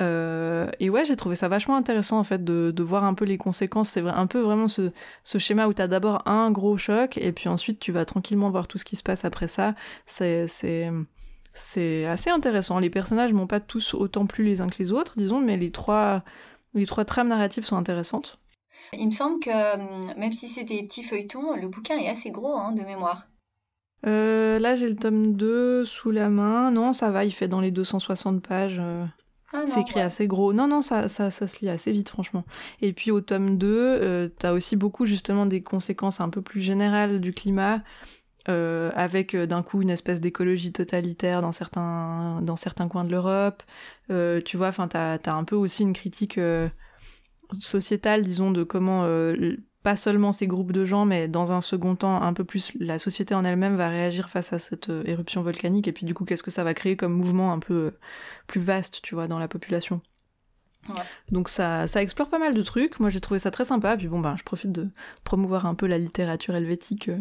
[0.00, 3.38] Euh, et ouais, j'ai trouvé ça vachement intéressant en fait de, voir un peu les
[3.38, 3.90] conséquences.
[3.90, 4.90] C'est un peu vraiment ce,
[5.24, 8.66] schéma où tu as d'abord un gros choc et puis ensuite tu vas tranquillement voir
[8.68, 9.74] tout ce qui se passe après ça.
[10.06, 10.46] C'est
[11.54, 12.78] assez intéressant.
[12.78, 15.70] Les personnages m'ont pas tous autant plu les uns que les autres, disons, mais les
[15.70, 16.22] trois
[16.74, 18.38] les trois trames narratives sont intéressantes.
[18.94, 22.30] Il me semble que hum, même si c'est des petits feuilletons, le bouquin est assez
[22.30, 23.26] gros hein, de mémoire.
[24.06, 26.70] Euh, là, j'ai le tome 2 sous la main.
[26.70, 28.78] Non, ça va, il fait dans les 260 pages.
[28.80, 29.04] Euh.
[29.54, 30.52] Ah c'est écrit assez gros.
[30.52, 32.44] Non, non, ça, ça, ça, se lit assez vite, franchement.
[32.80, 36.62] Et puis au tome 2, euh, t'as aussi beaucoup justement des conséquences un peu plus
[36.62, 37.82] générales du climat,
[38.48, 43.62] euh, avec d'un coup une espèce d'écologie totalitaire dans certains, dans certains coins de l'Europe.
[44.08, 46.40] tu vois, enfin, t'as as un peu aussi une critique
[47.52, 49.06] sociétale, disons, de comment
[49.82, 52.98] pas seulement ces groupes de gens, mais dans un second temps, un peu plus la
[52.98, 56.24] société en elle-même va réagir face à cette euh, éruption volcanique, et puis du coup,
[56.24, 57.98] qu'est-ce que ça va créer comme mouvement un peu euh,
[58.46, 60.00] plus vaste, tu vois, dans la population?
[61.30, 62.98] Donc ça, ça explore pas mal de trucs.
[62.98, 63.96] Moi j'ai trouvé ça très sympa.
[63.96, 64.88] Puis bon ben je profite de
[65.22, 67.20] promouvoir un peu la littérature helvétique euh,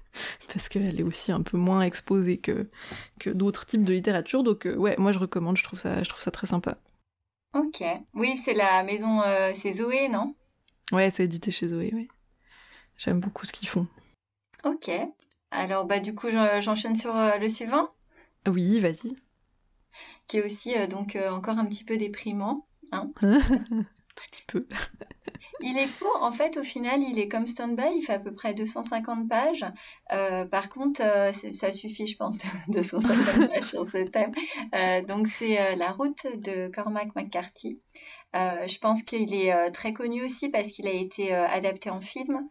[0.54, 2.66] parce qu'elle est aussi un peu moins exposée que,
[3.20, 4.42] que d'autres types de littérature.
[4.42, 5.58] Donc ouais, moi je recommande.
[5.58, 6.78] Je trouve ça, je trouve ça très sympa.
[7.54, 7.84] Ok.
[8.14, 9.20] Oui, c'est la maison,
[9.54, 10.34] c'est Zoé, non?
[10.92, 12.08] Ouais, c'est édité chez Zoé, oui.
[12.96, 13.86] J'aime beaucoup ce qu'ils font.
[14.64, 14.90] Ok.
[15.50, 17.88] Alors, bah, du coup, j'enchaîne sur euh, le suivant.
[18.46, 19.16] Oui, vas-y.
[20.26, 22.66] Qui est aussi, euh, donc, euh, encore un petit peu déprimant.
[22.92, 24.66] Hein Tout petit peu.
[25.60, 28.18] il est court, en fait, au final, il est comme Stone By, il fait à
[28.18, 29.64] peu près 250 pages.
[30.50, 31.00] par contre,
[31.52, 34.32] ça suffit, je pense, 250 pages sur ce thème.
[35.06, 37.80] donc, c'est La route de Cormac McCarthy.
[38.34, 41.90] Euh, je pense qu'il est euh, très connu aussi parce qu'il a été euh, adapté
[41.90, 42.48] en film,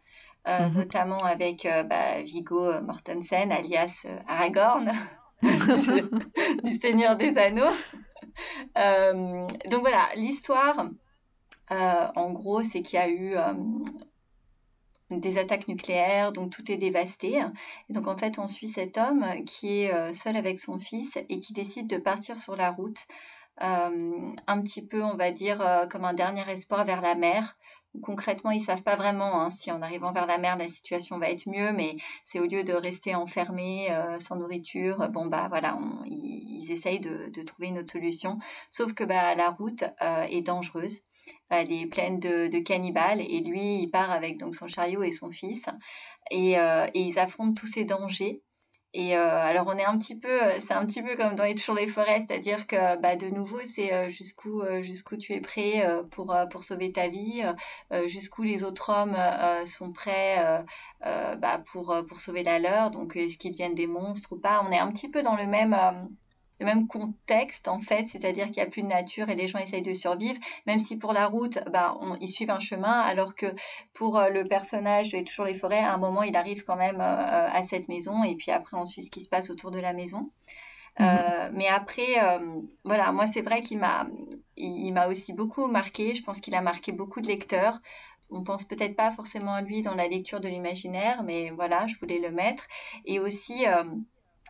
[0.47, 0.73] mhm.
[0.73, 4.93] notamment avec bah, Viggo Mortensen, alias Aragorn,
[5.41, 7.73] du, Seigneur des Anneaux.
[9.69, 10.89] donc voilà, l'histoire,
[11.69, 13.35] en gros, c'est qu'il y a eu
[15.11, 17.41] des attaques nucléaires, donc tout est dévasté.
[17.89, 21.39] Et donc en fait, on suit cet homme qui est seul avec son fils et
[21.39, 22.99] qui décide de partir sur la route
[23.59, 27.57] un petit peu, on va dire, euh, comme un dernier espoir vers la mer.
[28.01, 31.29] Concrètement, ils savent pas vraiment hein, si en arrivant vers la mer, la situation va
[31.29, 35.77] être mieux, mais c'est au lieu de rester enfermés euh, sans nourriture, bon bah voilà,
[36.07, 38.39] ils, essayent de, trouver une autre solution.
[38.71, 41.01] Sauf que bah la route est dangereuse
[41.49, 45.29] elle est pleine de, cannibales et lui il part avec donc son chariot et son
[45.29, 45.65] fils
[46.31, 46.55] et
[46.95, 48.41] ils affrontent tous ces dangers
[48.95, 51.43] et euh, alors on est un petit peu, euh, c'est un petit peu comme dans
[51.43, 55.41] Être sur les forêts, c'est-à-dire que bah, de nouveau c'est euh, jusqu'où jusqu'où tu es
[55.41, 57.43] prêt pour pour sauver ta vie,
[58.06, 59.17] jusqu'où les autres hommes
[59.65, 60.63] sont prêts
[61.01, 62.91] bah, pour pour sauver la leur.
[62.91, 64.63] Donc est-ce qu'ils deviennent des monstres ou pas?
[64.67, 65.75] On est un petit peu dans le même
[66.59, 69.59] le même contexte en fait, c'est-à-dire qu'il n'y a plus de nature et les gens
[69.59, 73.47] essayent de survivre, même si pour la route, bah, ils suivent un chemin, alors que
[73.93, 76.99] pour euh, le personnage de Toujours les forêts, à un moment, il arrive quand même
[76.99, 79.79] euh, à cette maison et puis après, on suit ce qui se passe autour de
[79.79, 80.31] la maison.
[80.99, 81.07] Mhm.
[81.07, 82.39] Euh, mais après,
[82.83, 84.05] voilà, moi c'est vrai qu'il m'a,
[84.57, 86.13] il, m'a aussi beaucoup marqué.
[86.13, 87.79] Je pense qu'il a marqué beaucoup de lecteurs.
[88.29, 91.97] On pense peut-être pas forcément à lui dans la lecture de l'imaginaire, mais voilà, je
[91.97, 92.67] voulais le mettre.
[93.05, 93.65] Et aussi,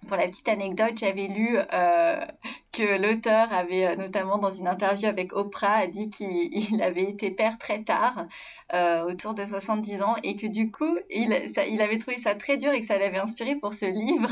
[0.07, 2.25] pour la petite anecdote, j'avais lu euh,
[2.71, 7.31] que l'auteur avait, euh, notamment dans une interview avec Oprah, a dit qu'il avait été
[7.31, 8.25] père très tard,
[8.73, 11.35] euh, autour de 70 ans, et que du coup, il,
[11.69, 14.29] il avait trouvé ça très dur et que ça l'avait inspiré pour ce livre.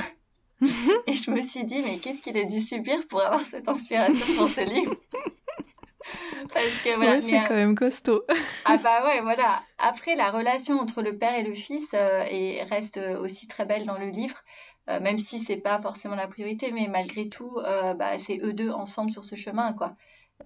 [1.07, 4.36] et je me suis dit, mais qu'est-ce qu'il a dû subir pour avoir cette inspiration
[4.36, 4.95] pour ce livre?
[6.53, 8.23] Parce que voilà, c'est quand même costaud.
[8.65, 9.62] ah bah ouais, voilà.
[9.77, 13.97] Après, la relation entre le père et le fils et reste aussi très belle dans
[13.97, 14.43] le livre.
[14.89, 18.54] Euh, même si c'est pas forcément la priorité, mais malgré tout, euh, bah, c'est eux
[18.54, 19.96] deux ensemble sur ce chemin, quoi,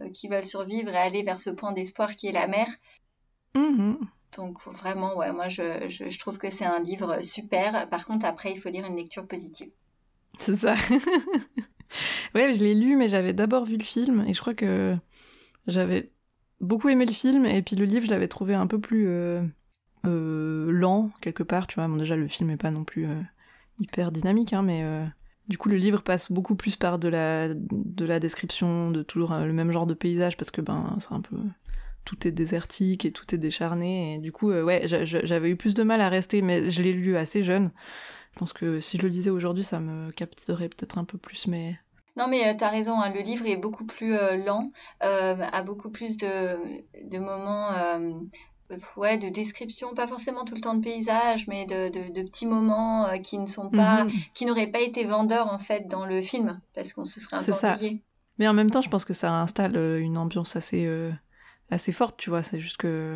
[0.01, 2.67] euh, qui veulent survivre et aller vers ce point d'espoir qui est la mer.
[3.55, 3.97] Mm-hmm.
[4.35, 7.87] Donc vraiment, ouais, moi je, je, trouve que c'est un livre super.
[7.89, 9.71] Par contre, après, il faut lire une lecture positive.
[10.37, 10.73] C'est ça.
[12.35, 14.97] ouais, je l'ai lu, mais j'avais d'abord vu le film et je crois que
[15.67, 16.11] j'avais
[16.59, 19.07] beaucoup aimé le film et puis le livre, je l'avais trouvé un peu plus
[20.03, 21.67] lent quelque part.
[21.67, 23.07] Tu vois, bon, déjà le film est pas non plus
[23.79, 25.05] hyper dynamique, hein, mais euh,
[25.47, 29.33] du coup le livre passe beaucoup plus par de la, de la description de toujours
[29.33, 31.37] euh, le même genre de paysage parce que ben c'est un peu
[32.03, 35.73] tout est désertique et tout est décharné et du coup euh, ouais j'avais eu plus
[35.73, 37.71] de mal à rester mais je l'ai lu assez jeune.
[38.33, 41.47] Je pense que si je le lisais aujourd'hui ça me capterait peut-être un peu plus
[41.47, 41.77] mais
[42.17, 46.15] non, mais tu as raison, hein, le livre est beaucoup plus lent, a beaucoup plus
[46.15, 47.71] de moments
[48.97, 53.07] ouais, de description, pas forcément tout le temps de paysage, mais de, de, petits moments
[53.07, 54.11] euh, qui ne sont pas, mhm.
[54.33, 57.77] qui n'auraient pas été vendeurs en fait dans le film, parce qu'on se serait un
[57.77, 57.87] peu.
[58.37, 61.11] Mais en même temps, je pense que ça installe euh, une ambiance assez, euh,
[61.69, 62.43] assez forte, tu vois.
[62.43, 63.15] C'est juste que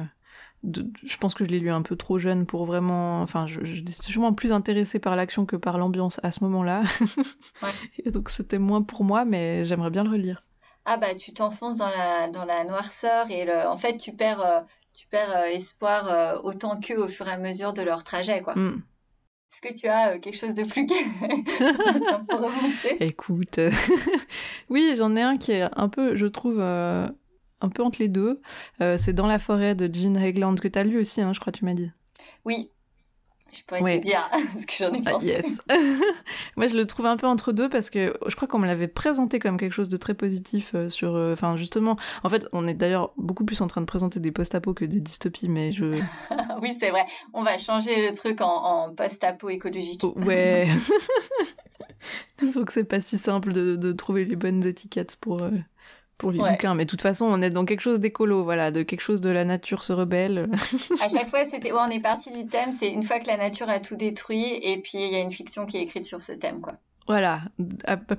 [0.64, 3.22] je pense que je l'ai lu un peu trop jeune pour vraiment.
[3.22, 6.84] Enfin, je, suis sûrement plus intéressée par l'action que par l'ambiance à ce moment-là.
[7.64, 8.12] ouais.
[8.12, 10.44] donc c'était moins pour moi, mais j'aimerais bien le relire.
[10.86, 14.66] Ah bah tu t'enfonces dans la, dans la noirceur et le, en fait tu perds
[15.00, 18.42] tu perds euh, espoir euh, autant qu'eux au fur et à mesure de leur trajet,
[18.42, 18.54] quoi.
[18.56, 18.82] Mm.
[19.52, 21.06] Est-ce que tu as euh, quelque chose de plus gai
[22.28, 22.98] pour remonter?
[23.00, 23.62] Écoute,
[24.70, 28.42] oui, j'en ai un qui est un peu, je trouve, un peu entre les deux.
[28.98, 31.54] c'est Dans la forêt de Jean Hegland, que tu as lu aussi, hein, je crois,
[31.54, 31.92] tu m'as dit.
[32.44, 32.70] Oui,
[33.52, 35.26] je pourrais te dire ce que j'en ai ah, pensé.
[35.26, 35.60] yes.
[36.56, 38.88] Moi, je le trouve un peu entre deux parce que je crois qu'on me l'avait
[38.88, 41.16] présenté comme quelque chose de très positif euh, sur.
[41.16, 44.32] Euh, enfin, justement, en fait, on est d'ailleurs beaucoup plus en train de présenter des
[44.32, 45.86] post-apo que des dystopies, mais je.
[46.62, 47.06] oui, c'est vrai.
[47.34, 50.02] On va changer le truc en, post-apo écologique.
[50.04, 50.68] Oh, ouais.
[52.56, 55.42] Donc, c'est pas si simple de, de, trouver les bonnes étiquettes pour.
[55.42, 55.52] Euh,
[56.20, 56.76] pour les bouquins.
[56.76, 59.32] Mais de toute façon, on est dans quelque chose d'écolo, voilà, de quelque chose de
[59.32, 60.50] la nature se rebelle.
[61.02, 63.70] à chaque fois, c'était, on est parti du thème, c'est une fois que la nature
[63.70, 66.34] a tout détruit, et puis il y a une fiction qui est écrite sur ce
[66.34, 66.74] thème, quoi.
[67.08, 67.42] Voilà,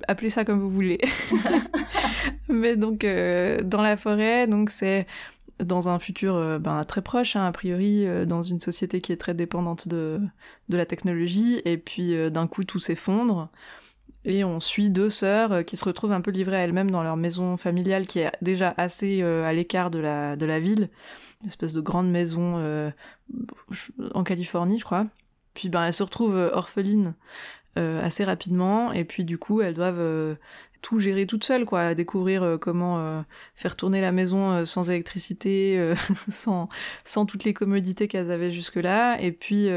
[0.08, 0.98] appelez ça comme vous voulez.
[2.48, 5.06] Mais donc, euh, dans la forêt, donc c'est
[5.60, 9.12] dans un futur euh, ben, très proche, hein, a priori, euh, dans une société qui
[9.12, 10.20] est très dépendante de,
[10.70, 13.50] de la technologie, et puis d'un coup tout s'effondre.
[14.24, 17.02] Et on suit deux sœurs euh, qui se retrouvent un peu livrées à elles-mêmes dans
[17.02, 20.90] leur maison familiale qui est déjà assez euh, à l'écart de la, de la ville.
[21.42, 22.90] Une espèce de grande maison euh,
[24.12, 25.06] en Californie, je crois.
[25.54, 27.14] Puis ben, elles se retrouvent orphelines
[27.76, 28.92] assez rapidement.
[28.92, 30.36] Et puis du coup, elles doivent
[30.82, 31.94] tout gérer toutes seules, quoi.
[31.94, 35.94] Découvrir comment faire tourner la maison sans électricité,
[36.30, 36.68] sans,
[37.04, 39.18] sans toutes les commodités qu'elles avaient jusque-là.
[39.22, 39.70] Et puis,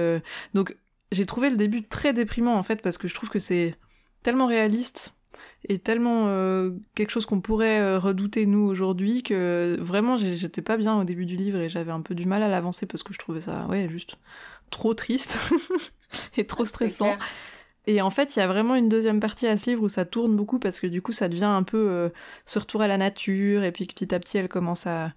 [0.53, 0.75] donc,
[1.13, 3.77] j'ai trouvé le début très déprimant, en fait, parce que je trouve que c'est
[4.24, 5.16] tellement réaliste
[5.66, 10.78] et tellement euh, quelque chose qu'on pourrait euh, redouter nous aujourd'hui que vraiment j'étais pas
[10.78, 13.14] bien au début du livre et j'avais un peu du mal à l'avancer parce que
[13.14, 14.18] je trouvais ça ouais juste
[14.70, 15.40] trop triste
[16.38, 17.18] et trop stressant.
[17.86, 20.06] Et en fait, il y a vraiment une deuxième partie à ce livre où ça
[20.06, 22.10] tourne beaucoup parce que du coup, ça devient un peu euh,
[22.46, 25.12] ce retour à la nature et puis petit à petit, elle commence à,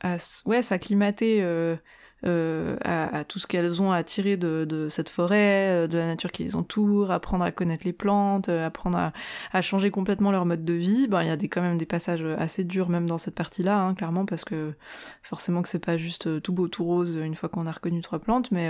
[0.00, 1.76] à ouais, s'acclimater euh,
[2.24, 6.44] à, tout ce qu'elles ont à tirer de, cette forêt, euh, de la nature qui
[6.44, 9.12] les entoure, apprendre à connaître les plantes, euh, apprendre
[9.52, 11.08] à, changer complètement leur mode de vie.
[11.08, 13.78] Ben, il y a des, quand même des passages assez durs même dans cette partie-là,
[13.78, 14.74] hein, clairement, parce que
[15.22, 18.18] forcément que c'est pas juste tout beau, tout rose une fois qu'on a reconnu trois
[18.18, 18.68] plantes, mais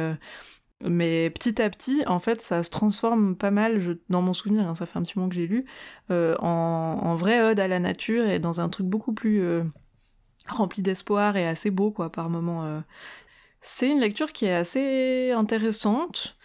[0.84, 3.80] mais petit à petit, en fait, ça se transforme pas mal,
[4.10, 5.64] dans mon souvenir, hein, ça fait un petit moment que j'ai lu,
[6.10, 9.42] en, vraie ode à la nature et dans un truc beaucoup plus
[10.48, 12.82] rempli d'espoir et assez beau, quoi, par moments.
[13.60, 16.36] C'est une lecture qui est assez intéressante.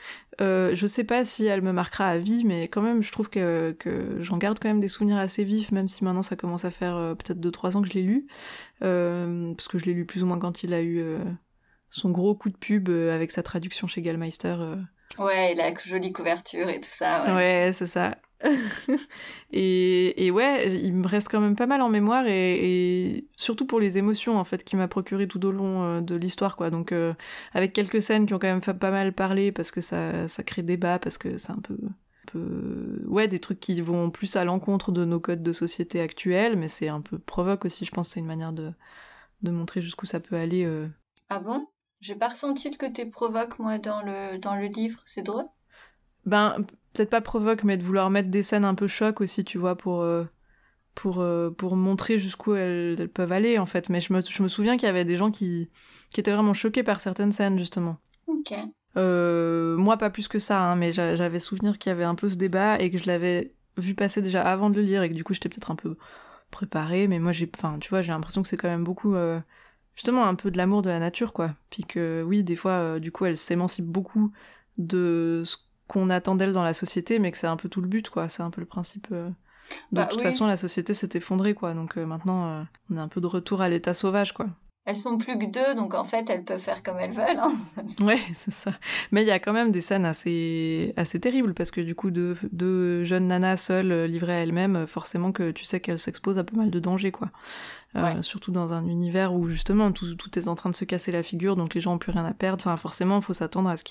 [0.42, 3.30] Euh, je sais pas si elle me marquera à vie, mais quand même, je trouve
[3.30, 3.76] que,
[4.20, 6.96] j'en garde quand même des souvenirs assez vifs, même si maintenant ça commence à faire
[6.96, 8.28] euh, peut-être 2-3 ans que je l'ai lu.
[8.84, 11.20] Euh, parce que je l'ai lu plus ou moins quand il a eu euh,
[11.90, 14.58] son gros coup de pub avec sa traduction chez Gallmeister.
[15.20, 17.26] Ouais, la jolie couverture et tout ça.
[17.26, 18.18] Ouais, ouais c'est ça.
[19.54, 23.98] et, ouais, il me reste quand même pas mal en mémoire et, surtout pour les
[23.98, 26.70] émotions en fait qui m'a procuré tout au long euh, de l'histoire quoi.
[26.70, 27.14] Donc euh,
[27.54, 30.64] avec quelques scènes qui ont quand même pas mal parler parce que ça, ça crée
[30.64, 31.78] débat parce que c'est un peu,
[32.28, 36.58] peu ouais des trucs qui vont plus à l'encontre de nos codes de société actuels,
[36.58, 37.86] mais c'est un peu provoque aussi.
[37.86, 38.74] Je pense c'est une manière de
[39.42, 40.66] de montrer jusqu'où ça peut aller.
[40.66, 40.88] Euh.
[41.30, 41.68] Ah bon?
[42.02, 45.02] J'ai pas ressenti le côté provoque moi dans le dans le livre.
[45.06, 45.46] C'est drôle?
[46.26, 49.58] Ben peut-être pas provoque, mais de vouloir mettre des scènes un peu choc aussi, tu
[49.58, 50.24] vois, pour, euh,
[50.96, 53.90] pour, euh, pour montrer jusqu'où elles, peuvent aller, en fait.
[53.90, 55.70] Mais je me, je me souviens qu'il y avait des gens qui,
[56.12, 57.98] qui étaient vraiment choqués par certaines scènes, justement.
[58.28, 58.54] Ok.
[58.96, 62.30] Euh, moi, pas plus que ça, hein, mais j'avais souvenir qu'il y avait un peu
[62.30, 65.16] ce débat et que je l'avais vu passer déjà avant de le lire et que
[65.16, 65.98] du coup, j'étais peut-être un peu
[66.52, 69.16] préparée, mais moi, j'ai, enfin, tu vois, j'ai l'impression que c'est quand même beaucoup,
[69.96, 71.56] justement, un peu de l'amour de la nature, quoi.
[71.72, 74.32] Puis que, oui, des fois, du coup, elle s'émancipe beaucoup
[74.78, 77.88] de ce qu'on attend d'elle dans la société, mais que c'est un peu tout le
[77.88, 78.30] but, quoi.
[78.30, 79.08] C'est un peu le principe.
[79.12, 79.30] Euh.
[79.92, 81.74] De bah toute façon, la société s'est effondrée, quoi.
[81.74, 84.48] Donc euh, maintenant, euh, on est un peu de retour à l'état sauvage, quoi.
[84.86, 87.40] Elles sont plus que deux, donc en fait, elles peuvent faire comme elles veulent.
[87.40, 87.54] Hein.
[88.02, 88.72] ouais, c'est ça.
[89.12, 92.12] Mais il y a quand même des scènes assez, assez terribles, parce que du coup,
[92.12, 96.44] deux, deux jeunes nanas seules, livrées à elles-mêmes, forcément que tu sais qu'elles s'exposent à
[96.44, 97.30] pas mal de dangers, quoi.
[98.22, 101.24] Surtout dans un univers où justement tout, tout, est en train de se casser la
[101.24, 102.64] figure, donc les gens ont plus rien à perdre.
[102.66, 103.84] Enfin, forcément, il faut s'attendre à ce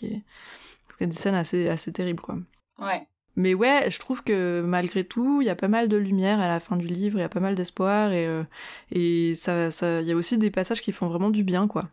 [0.97, 2.39] qui est y a des scènes assez, assez terribles, quoi.
[2.79, 3.07] Ouais.
[3.35, 6.49] Mais ouais, je trouve que malgré tout, il y a pas mal de lumière à
[6.49, 8.45] la fin du livre, il y a pas mal d'espoir, et, euh,
[8.91, 11.89] et ça, ça, il y a aussi des passages qui font vraiment du bien, quoi.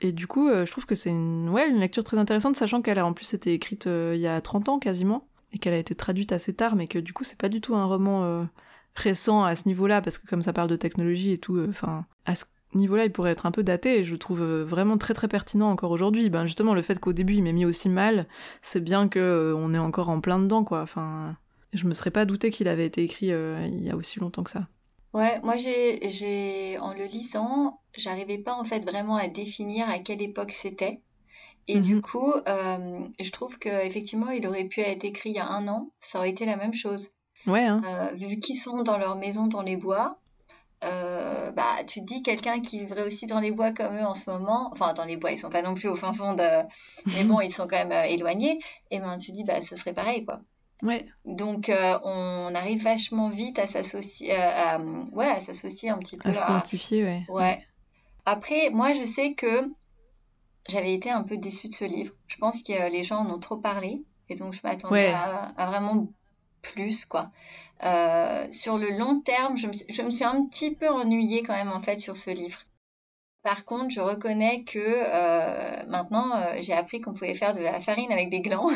[0.00, 2.98] Et du coup, je trouve que c'est une, ouais, une lecture très intéressante, sachant qu'elle
[2.98, 5.94] a en plus été écrite il y a 30 ans quasiment, et qu'elle a été
[5.94, 8.46] traduite assez tard, mais que du coup, c'est pas du tout un roman
[8.96, 12.34] récent à ce niveau-là, parce que comme ça parle de technologie et tout, enfin, à
[12.34, 12.44] ce
[12.76, 15.70] niveau-là, il pourrait être un peu daté, et je le trouve vraiment très très pertinent
[15.70, 16.30] encore aujourd'hui.
[16.30, 18.26] Ben justement, le fait qu'au début, il m'ait mis aussi mal,
[18.62, 20.82] c'est bien que on est encore en plein dedans, quoi.
[20.82, 21.36] Enfin,
[21.72, 24.50] je me serais pas douté qu'il avait été écrit il y a aussi longtemps que
[24.50, 24.66] ça.
[25.14, 30.00] Ouais, moi j'ai, j'ai, en le lisant, j'arrivais pas en fait vraiment à définir à
[30.00, 31.00] quelle époque c'était.
[31.68, 32.02] Et du mhm.
[32.02, 35.92] coup, euh, je trouve qu'effectivement, il aurait pu être écrit il y a un an,
[36.00, 37.10] ça aurait été la même chose.
[37.46, 37.64] Ouais.
[37.64, 37.82] Hein.
[37.86, 40.18] Euh, vu qu'ils sont dans leur maison dans les bois,
[40.84, 44.14] euh, bah tu te dis quelqu'un qui vivrait aussi dans les bois comme eux en
[44.14, 46.62] ce moment, enfin dans les bois, ils sont pas non plus au fin fond de,
[47.06, 48.58] mais bon, ils sont quand même éloignés.
[48.90, 50.40] Et ben tu te dis bah ce serait pareil quoi.
[50.82, 51.06] Ouais.
[51.24, 51.70] Donc
[52.04, 54.78] on arrive vachement vite à s'associer, à,
[55.12, 56.28] ouais, à s'associer un petit peu.
[56.28, 57.24] À s'identifier, ouais.
[57.28, 57.64] Ouais.
[58.26, 59.68] Après, moi je sais que
[60.68, 62.14] j'avais été un peu déçue de ce livre.
[62.26, 66.08] Je pense que les gens en ont trop parlé et donc je m'attendais à, vraiment
[66.64, 67.30] plus quoi.
[67.84, 71.54] Euh, sur le long terme, je me, je me, suis un petit peu ennuyée quand
[71.54, 72.60] même en fait sur ce livre.
[73.42, 77.80] Par contre, je reconnais que euh, maintenant euh, j'ai appris qu'on pouvait faire de la
[77.80, 78.70] farine avec des glands.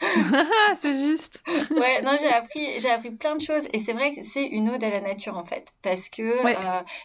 [0.76, 1.42] c'est juste.
[1.72, 4.70] ouais, non, j'ai appris, j'ai appris plein de choses et c'est vrai que c'est une
[4.70, 6.38] ode à la nature en fait, parce que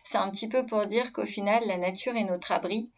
[0.04, 2.90] c'est un petit peu pour dire qu'au final la nature est notre abri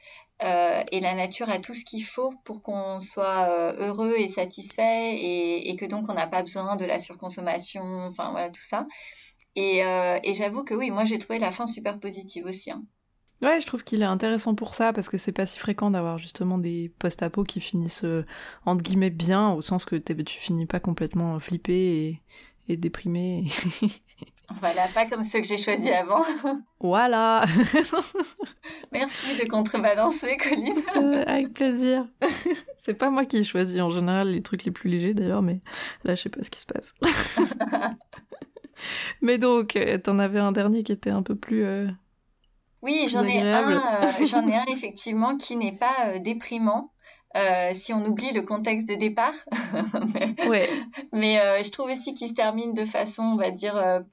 [0.43, 4.27] euh, et la nature a tout ce qu'il faut pour qu'on soit euh, heureux et
[4.27, 8.85] satisfait et, que donc on n'a pas besoin de la surconsommation, enfin voilà tout ça.
[9.55, 12.71] Et, euh, et j'avoue que oui, moi j'ai trouvé la fin super positive aussi.
[12.71, 12.83] Hein.
[13.41, 16.17] Ouais, je trouve qu'il est intéressant pour ça parce que c'est pas si fréquent d'avoir
[16.17, 18.05] justement des post-apo qui finissent
[18.65, 22.21] entre guillemets bien, au sens que tu finis pas complètement flippé et,
[22.67, 23.45] et déprimé.
[24.61, 26.23] Voilà, pas comme ceux que j'ai choisis avant.
[26.79, 27.45] Voilà.
[28.91, 31.23] Merci de contrebalancer, Colline.
[31.27, 32.05] Avec plaisir.
[32.77, 35.61] C'est pas moi qui ai choisi en général les trucs les plus légers d'ailleurs, mais
[36.03, 36.93] là je sais pas ce qui se passe.
[39.21, 41.63] mais donc, euh, t'en avais un dernier qui était un peu plus.
[41.63, 41.87] Euh,
[42.81, 43.71] oui, j'en ai un.
[43.71, 46.91] Euh, j'en ai un effectivement qui n'est pas déprimant.
[47.73, 49.33] Si on oublie le contexte de départ.
[50.13, 50.69] mais, ouais.
[51.11, 54.03] mais je trouve aussi qu'il se termine de façon, on va dire,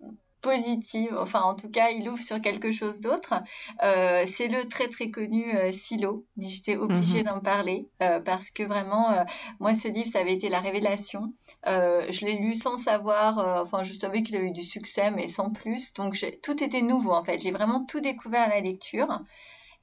[0.43, 3.35] positive, enfin en tout cas il ouvre sur quelque chose d'autre.
[3.83, 7.27] Euh, c'est le très très connu euh, Silo, mais j'étais obligée mhm.
[7.27, 9.25] d'en parler euh, parce que vraiment,
[9.61, 11.33] moi ce livre ça avait été la révélation.
[11.65, 15.51] je l'ai lu sans savoir, enfin je savais qu'il avait eu du succès mais sans
[15.51, 17.39] plus, donc tout était nouveau en fait.
[17.39, 19.21] J'ai vraiment tout découvert à la lecture.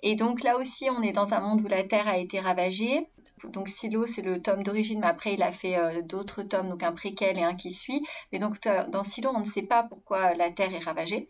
[0.02, 3.08] Et donc là aussi, on est dans un monde où la Terre a été ravagée.
[3.48, 6.84] Donc Silo, c'est le tome d'origine, mais après il a fait euh, d'autres tomes, donc
[6.84, 8.06] un préquel et un qui suit.
[8.32, 8.58] Mais donc
[8.90, 11.30] dans Silo, on ne sait pas pourquoi la Terre est ravagée.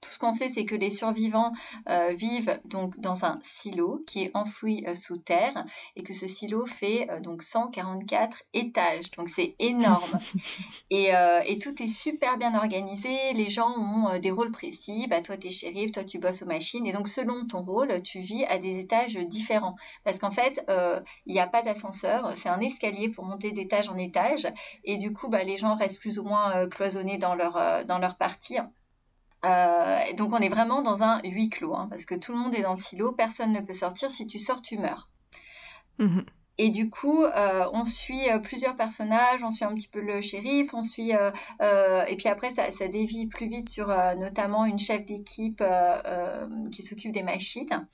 [0.00, 1.52] Tout ce qu'on sait, c'est que les survivants
[1.88, 5.64] euh, vivent donc dans un silo qui est enfoui euh, sous terre
[5.96, 9.10] et que ce silo fait euh, donc 144 étages.
[9.16, 10.20] Donc c'est énorme.
[10.90, 11.10] et,
[11.46, 13.32] et, tout est super bien organisé.
[13.34, 15.06] Les gens ont des rôles précis.
[15.08, 16.86] Bah, toi, tu es shérif, toi, tu bosses aux machines.
[16.86, 19.74] Et donc, selon ton rôle, tu vis à des étages différents.
[20.04, 20.64] Parce qu'en fait,
[21.26, 22.32] il n'y a pas d'ascenseur.
[22.36, 24.46] C'est un escalier pour monter d'étage en étage.
[24.84, 28.16] Et du coup, bah, les gens restent plus ou moins cloisonnés dans leur, dans leur
[28.16, 28.58] partie.
[29.44, 32.54] Euh, donc on est vraiment dans un huis clos, hein, parce que tout le monde
[32.54, 35.10] est dans le silo, personne ne peut sortir, si tu sors, tu meurs.
[35.98, 36.24] Mhm.
[36.60, 40.20] Et du coup, euh, on suit euh, plusieurs personnages, on suit un petit peu le
[40.20, 45.04] shérif, on suit, et puis après ça, ça dévie plus vite sur notamment une chef
[45.04, 45.62] d'équipe
[46.72, 47.86] qui s'occupe des machines.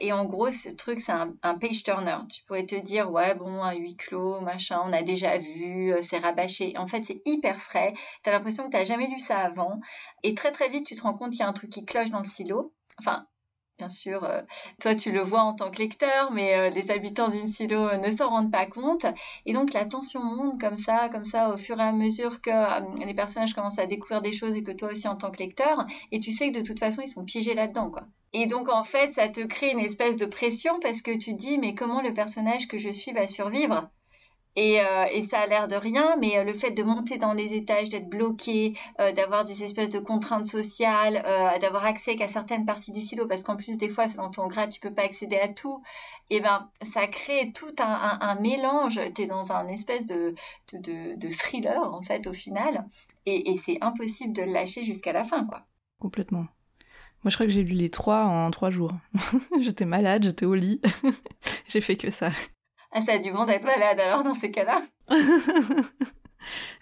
[0.00, 2.18] Et en gros, ce truc, c'est un, page turner.
[2.30, 6.02] Tu pourrais te dire, ouais, bon, un huis clos, machin, on a déjà vu, euh,
[6.02, 6.76] c'est rabâché.
[6.78, 7.94] En fait, c'est hyper frais.
[8.22, 9.80] Tu as l'impression que tu n'as jamais lu ça avant.
[10.22, 12.10] Et très, très vite, tu te rends compte qu'il y a un truc qui cloche
[12.10, 12.72] dans le silo.
[12.98, 13.26] Enfin,
[13.78, 14.42] Bien sûr, euh,
[14.80, 17.96] toi tu le vois en tant que lecteur, mais euh, les habitants d'une silo euh,
[17.96, 19.06] ne s'en rendent pas compte.
[19.46, 22.50] Et donc la tension monte comme ça, comme ça, au fur et à mesure que
[23.04, 25.86] les personnages commencent à découvrir des choses et que toi aussi en tant que lecteur,
[26.10, 28.02] et tu sais que de toute façon ils sont piégés là-dedans, quoi.
[28.32, 31.56] Et donc en fait, ça te crée une espèce de pression parce que tu dis
[31.56, 33.88] mais comment le personnage que je suis va survivre?
[34.56, 37.54] Euh, et, ça a l'air de rien, mais euh, le fait de monter dans les
[37.54, 41.22] étages, d'être bloqué, euh, d'avoir des espèces de contraintes sociales,
[41.60, 44.70] d'avoir accès qu'à certaines parties du silo, parce qu'en plus des fois, selon ton grade,
[44.70, 45.82] tu peux pas accéder à tout,
[46.30, 49.00] et eh ben ça crée tout un, mélange.
[49.14, 50.34] Tu es dans un espèce de,
[50.72, 52.86] de, thriller, en fait, au final,
[53.26, 55.62] et, et c'est impossible de le lâcher jusqu'à la fin, quoi.
[56.00, 56.46] Complètement.
[57.24, 58.92] Moi, je crois que j'ai lu les trois en trois jours.
[59.60, 60.80] j'étais malade, j'étais au lit.
[61.68, 62.30] j'ai fait que ça.
[62.92, 64.82] Ah, ça a du bon d'être malade alors dans ces cas-là.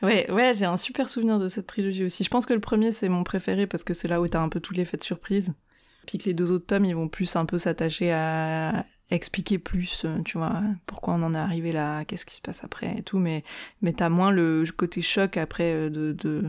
[0.02, 2.24] ouais, ouais, j'ai un super souvenir de cette trilogie aussi.
[2.24, 4.48] Je pense que le premier c'est mon préféré parce que c'est là où t'as un
[4.48, 5.54] peu tous les faits de surprise.
[6.06, 10.04] Puis que les deux autres tomes ils vont plus un peu s'attacher à expliquer plus,
[10.04, 13.02] euh, tu vois, pourquoi on en est arrivé là, qu'est-ce qui se passe après et
[13.02, 13.44] tout, mais,
[13.80, 16.44] mais t'as moins le côté choc après euh, de, de,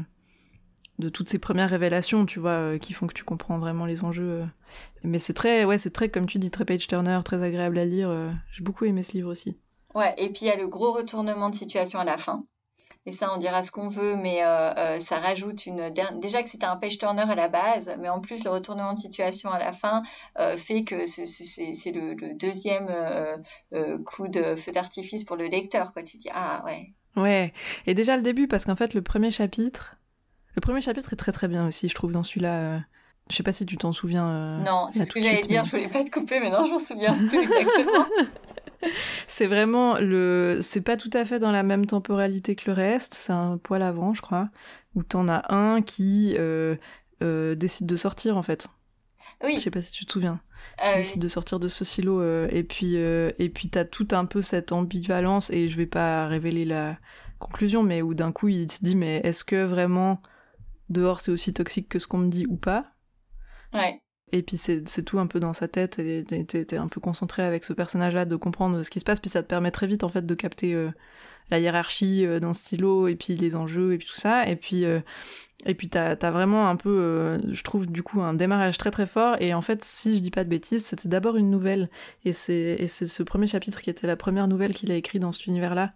[1.00, 4.04] de toutes ces premières révélations, tu vois, euh, qui font que tu comprends vraiment les
[4.04, 4.46] enjeux.
[5.04, 8.12] Mais c'est très, ouais, c'est très, comme tu dis, très page-turner, très agréable à lire.
[8.52, 9.58] J'ai beaucoup aimé ce livre aussi.
[9.96, 12.44] Ouais, et puis il y a le gros retournement de situation à la fin.
[13.08, 15.94] Et ça, on dira ce qu'on veut, mais euh, euh, ça rajoute une...
[16.20, 18.98] Déjà que c'était un page turner à la base, mais en plus, le retournement de
[18.98, 20.04] situation à la fin
[20.40, 22.90] euh, fait que c'est le, deuxième
[24.06, 25.94] coup de feu d'artifice pour le lecteur.
[25.94, 26.04] Quoi.
[26.04, 26.94] Tu dis, ah ouais.
[27.16, 27.54] Ouais,
[27.86, 29.96] et déjà le début, parce qu'en fait, le premier chapitre...
[30.58, 32.82] Le premier chapitre est très très bien aussi, je trouve, dans celui-là.
[33.30, 34.58] Je sais pas si tu t'en souviens.
[34.66, 36.80] non, c'est ce que j'allais dire, je voulais pas te couper, mais non, je m'en
[36.80, 38.06] souviens plus exactement.
[39.28, 40.60] c'est vraiment le.
[40.62, 43.14] C'est pas tout à fait dans la même temporalité que le reste.
[43.14, 44.50] C'est un poil avant, je crois,
[44.96, 46.76] où t'en as un qui euh,
[47.22, 48.68] euh, décide de sortir en fait.
[49.44, 49.56] Oui.
[49.56, 50.40] Je sais pas si tu te souviens.
[50.84, 54.26] Euh, qui décide de sortir de ce silo et puis et puis t'as tout un
[54.26, 56.98] peu cette ambivalence et je vais pas révéler la
[57.40, 60.22] conclusion, mais où d'un coup il se dit mais est-ce que vraiment
[60.90, 62.94] dehors c'est aussi toxique que ce qu'on me dit ou pas.
[63.74, 64.02] Ouais.
[64.34, 67.64] Et puis c'est tout un peu dans sa tête, et t'es un peu concentré avec
[67.64, 70.10] ce personnage-là, de comprendre ce qui se passe, puis ça te permet très vite en
[70.10, 70.90] fait de capter euh,
[71.50, 74.84] la hiérarchie euh, d'un stylo, et puis les enjeux, et puis tout ça, et puis
[74.84, 75.00] euh,
[75.66, 79.08] et puis t'as as vraiment un peu, je trouve du coup un démarrage très très
[79.08, 81.90] fort, et en fait si je dis pas de bêtises, c'était d'abord une nouvelle,
[82.26, 85.48] et c'est ce premier chapitre qui était la première nouvelle qu'il a écrit dans cet
[85.48, 85.94] univers-là,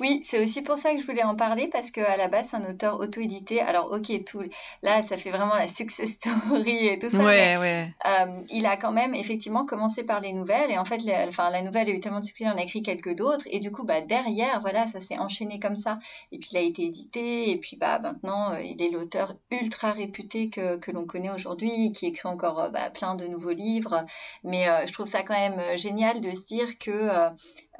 [0.00, 2.56] oui, c'est aussi pour ça que je voulais en parler parce qu'à la base, c'est
[2.56, 3.60] un auteur auto-édité.
[3.60, 4.42] Alors, ok, tout
[4.82, 7.18] là, ça fait vraiment la success story et tout ça.
[7.18, 7.88] Ouais, ouais.
[8.06, 11.62] Euh, il a quand même effectivement commencé par les nouvelles et en fait, enfin, la
[11.62, 13.84] nouvelle a eu tellement de succès, il en a écrit quelques d'autres et du coup,
[13.84, 15.98] bah derrière, voilà, ça s'est enchaîné comme ça.
[16.32, 19.92] Et puis, il a été édité et puis bah maintenant, euh, il est l'auteur ultra
[19.92, 24.04] réputé que, que l'on connaît aujourd'hui, qui écrit encore euh, bah, plein de nouveaux livres.
[24.44, 27.10] Mais je trouve ça quand même génial de se dire que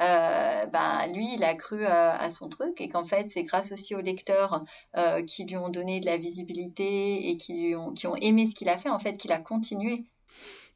[0.01, 3.73] euh, ben, lui, il a cru euh, à son truc et qu'en fait, c'est grâce
[3.73, 4.65] aussi aux lecteurs
[4.97, 8.55] euh, qui lui ont donné de la visibilité et qui, ont, qui ont aimé ce
[8.55, 10.05] qu'il a fait, en fait, qu'il a continué.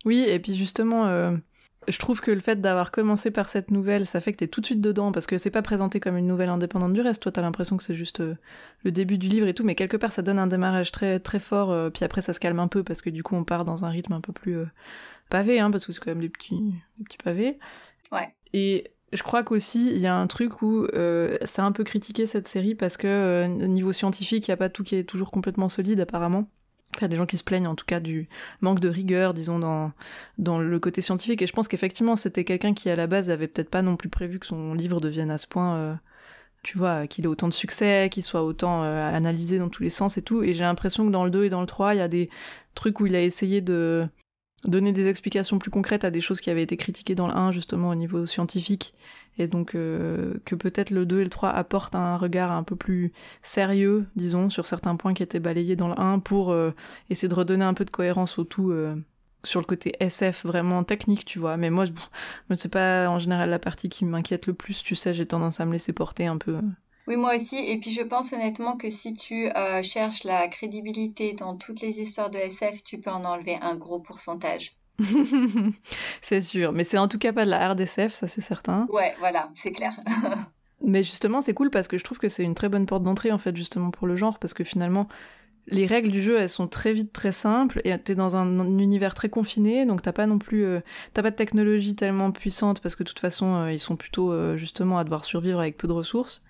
[0.07, 1.07] Oui, et puis justement,
[1.89, 4.63] je trouve que le fait d'avoir commencé par cette nouvelle, ça fait que t'es tout
[4.63, 7.23] de suite dedans, parce que c'est pas présenté comme une nouvelle indépendante du reste.
[7.23, 8.23] Toi, t'as l'impression que c'est juste
[8.83, 11.39] le début du livre et tout, mais quelque part, ça donne un démarrage très, très
[11.39, 13.85] fort, puis après, ça se calme un peu, parce que du coup, on part dans
[13.85, 14.57] un rythme un peu plus
[15.29, 17.59] pavé, hein, parce que c'est quand même des petits, des petits pavés.
[18.11, 18.35] Ouais.
[18.55, 21.85] Et je crois qu'aussi, il y a un truc où euh, ça a un peu
[21.85, 25.05] critiqué cette série parce que euh, niveau scientifique, il n'y a pas tout qui est
[25.05, 26.49] toujours complètement solide apparemment.
[26.97, 28.27] Il y a des gens qui se plaignent en tout cas du
[28.61, 29.93] manque de rigueur, disons, dans,
[30.39, 31.41] dans le côté scientifique.
[31.43, 34.09] Et je pense qu'effectivement, c'était quelqu'un qui à la base avait peut-être pas non plus
[34.09, 35.95] prévu que son livre devienne à ce point, euh,
[36.63, 39.91] tu vois, qu'il ait autant de succès, qu'il soit autant euh, analysé dans tous les
[39.91, 40.43] sens et tout.
[40.43, 42.29] Et j'ai l'impression que dans le 2 et dans le 3, il y a des
[42.75, 44.09] trucs où il a essayé de
[44.65, 47.53] donner des explications plus concrètes à des choses qui avaient été critiquées dans le 1
[47.53, 48.95] justement au niveau scientifique.
[49.39, 52.77] Et donc euh, que peut-être le 2 et le 3 apportent un regard un peu
[52.77, 56.73] plus sérieux disons sur certains points qui étaient balayés dans le 1 pour euh,
[57.09, 58.97] essayer de redonner un peu de cohérence au tout euh,
[59.45, 61.57] sur le côté SF vraiment technique tu vois.
[61.57, 61.93] Mais moi je,
[62.51, 65.61] je sais pas en général la partie qui m'inquiète le plus tu sais j'ai tendance
[65.61, 66.59] à me laisser porter un peu
[67.07, 67.57] oui, moi aussi.
[67.57, 72.01] Et puis je pense honnêtement que si tu euh, cherches la crédibilité dans toutes les
[72.01, 74.77] histoires de SF, tu peux en enlever un gros pourcentage.
[76.23, 78.87] c'est sûr, mais c'est en tout cas pas de la RDSF, ça c'est certain.
[78.91, 79.99] Ouais, voilà, c'est clair.
[80.83, 83.33] mais justement, c'est cool parce que je trouve que c'est une très bonne porte d'entrée
[83.33, 85.09] en fait, justement pour le genre, parce que finalement,
[85.69, 89.15] les règles du jeu, elles sont très vite très simples et t'es dans un, univers
[89.15, 90.81] très confiné, donc t'as pas non plus, euh,
[91.15, 94.57] t'as pas de technologie tellement puissante parce que de toute façon, euh, ils sont plutôt
[94.59, 96.43] justement à devoir survivre avec peu de ressources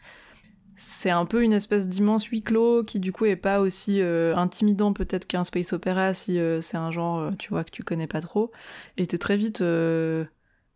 [0.82, 4.34] c'est un peu une espèce d'immense huis clos qui du coup est pas aussi euh,
[4.34, 7.82] intimidant peut-être qu'un space opéra si euh, c'est un genre euh, tu vois que tu
[7.84, 8.50] connais pas trop.
[8.96, 9.62] Et t'es très vite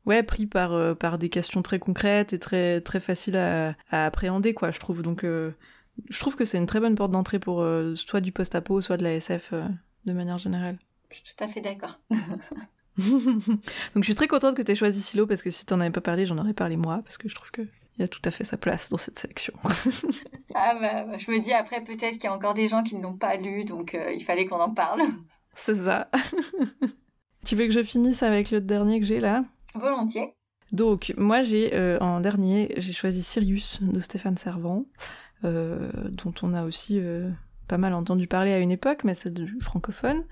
[0.04, 4.70] ouais pris par par des questions très concrètes et très très faciles à, appréhender quoi
[4.70, 5.00] je trouve.
[5.00, 8.98] Donc je trouve que c'est une très bonne porte d'entrée pour soit du post-apo soit
[8.98, 9.54] de la SF
[10.04, 10.78] de manière générale.
[11.08, 11.98] Je suis tout à fait d'accord.
[12.98, 13.56] Donc
[13.96, 16.02] je suis très contente que tu aies choisi Silo parce que si t'en avais pas
[16.02, 17.62] parlé j'en aurais parlé moi parce que je trouve que
[17.98, 19.54] il a tout à fait sa place dans cette sélection.
[20.54, 22.96] ah bah, bah, je me dis après peut-être qu'il y a encore des gens qui
[22.96, 25.02] ne l'ont pas lu, donc euh, il fallait qu'on en parle.
[25.54, 26.10] C'est ça.
[27.44, 29.44] tu veux que je finisse avec le dernier que j'ai là?
[29.74, 30.34] Volontiers.
[30.72, 34.86] Donc moi j'ai euh, en dernier j'ai choisi Sirius de Stéphane Servant,
[35.44, 37.00] euh, dont on a aussi
[37.68, 40.24] pas mal entendu parler à une époque, mais c'est du francophone.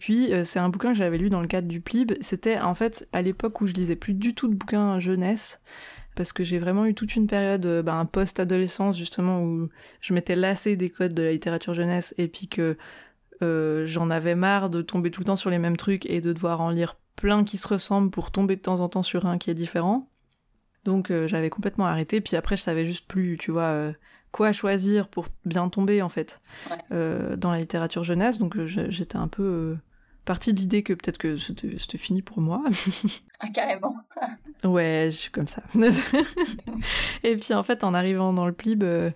[0.00, 2.14] Puis c'est un bouquin que j'avais lu dans le cadre du PLIB.
[2.20, 5.60] C'était en fait à l'époque où je lisais plus du tout de bouquins jeunesse
[6.14, 9.68] parce que j'ai vraiment eu toute une période, euh, un post-adolescence justement, où
[10.00, 12.76] je m'étais lassée des codes de la littérature jeunesse et puis que
[13.42, 16.32] euh, j'en avais marre de tomber tout le temps sur les mêmes trucs et de
[16.32, 19.38] devoir en lire plein qui se ressemblent pour tomber de temps en temps sur un
[19.38, 20.08] qui est différent.
[20.84, 23.92] Donc euh, j'avais complètement arrêté, puis après je savais juste plus, tu vois, euh,
[24.32, 26.40] quoi choisir pour bien tomber en fait
[26.90, 28.38] dans la littérature jeunesse.
[28.38, 29.76] Donc j'étais un peu
[30.24, 32.62] partie de l'idée que peut-être que c'était fini pour moi.
[33.40, 33.94] Ah, carrément.
[34.62, 35.62] ouais, je suis comme ça.
[37.24, 39.10] Et puis en fait, en arrivant dans le plib, euh,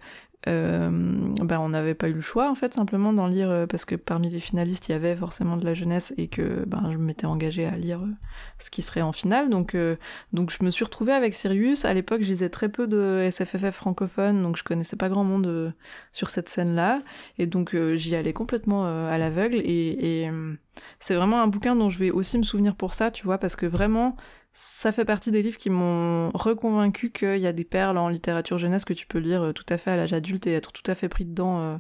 [0.47, 3.97] ben on n'avait pas eu le choix en fait simplement d'en lire euh, parce que
[3.97, 7.27] parmi les finalistes il y avait forcément de la jeunesse et que ben je m'étais
[7.27, 8.13] engagée à lire euh,
[8.59, 9.51] ce qui serait en finale.
[9.51, 9.77] Donc
[10.33, 11.85] donc je me suis retrouvée avec Sirius.
[11.85, 15.75] À l'époque je lisais très peu de SFFF francophone donc je connaissais pas grand monde
[16.13, 17.03] sur cette scène là
[17.39, 19.57] et donc j'y allais complètement à l'aveugle.
[19.65, 20.31] Et, et
[21.01, 23.57] c'est vraiment un bouquin dont je vais aussi me souvenir pour ça tu vois parce
[23.57, 24.17] que vraiment
[24.53, 28.59] ça fait partie des livres qui m'ont reconvaincu qu'il y a des perles en littérature
[28.59, 30.89] jeunesse que tu peux lire euh, tout à fait à l'âge adulte et être tout
[30.91, 31.77] à fait pris dedans euh,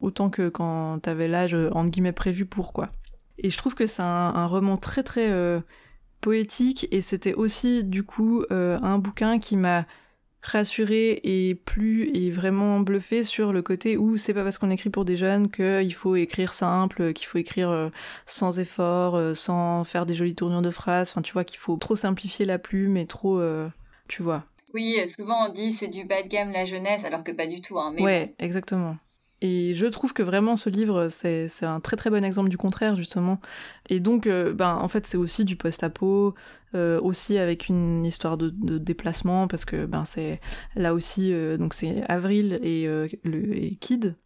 [0.00, 2.90] autant que quand t'avais l'âge euh, entre guillemets prévu pour quoi.
[3.38, 5.30] Et je trouve que c'est un, roman très très
[6.20, 9.84] poétique et c'était aussi du coup un bouquin qui m'a
[10.42, 14.90] rassuré et plus et vraiment bluffé sur le côté où c'est pas parce qu'on écrit
[14.90, 17.88] pour des jeunes qu'il faut écrire simple, qu'il faut écrire euh,
[18.26, 21.76] sans effort, euh, sans faire des jolies tournures de phrases, enfin tu vois qu'il faut
[21.76, 23.68] trop simplifier la plume et trop euh,
[24.06, 24.44] tu vois.
[24.74, 27.78] Oui, souvent on dit c'est du bad game la jeunesse alors que pas du tout
[27.78, 28.96] hein, mais Ouais, exactement.
[29.40, 32.96] Et je trouve que vraiment ce livre, c'est un très très bon exemple du contraire,
[32.96, 33.40] justement.
[33.88, 36.34] Et donc, euh, ben, en fait, c'est aussi du post-apo,
[36.74, 40.40] euh, aussi avec une histoire de, de, déplacement, parce que ben, c'est
[40.74, 42.86] là aussi, euh, donc c'est Avril et,
[43.22, 44.16] le, et Kid,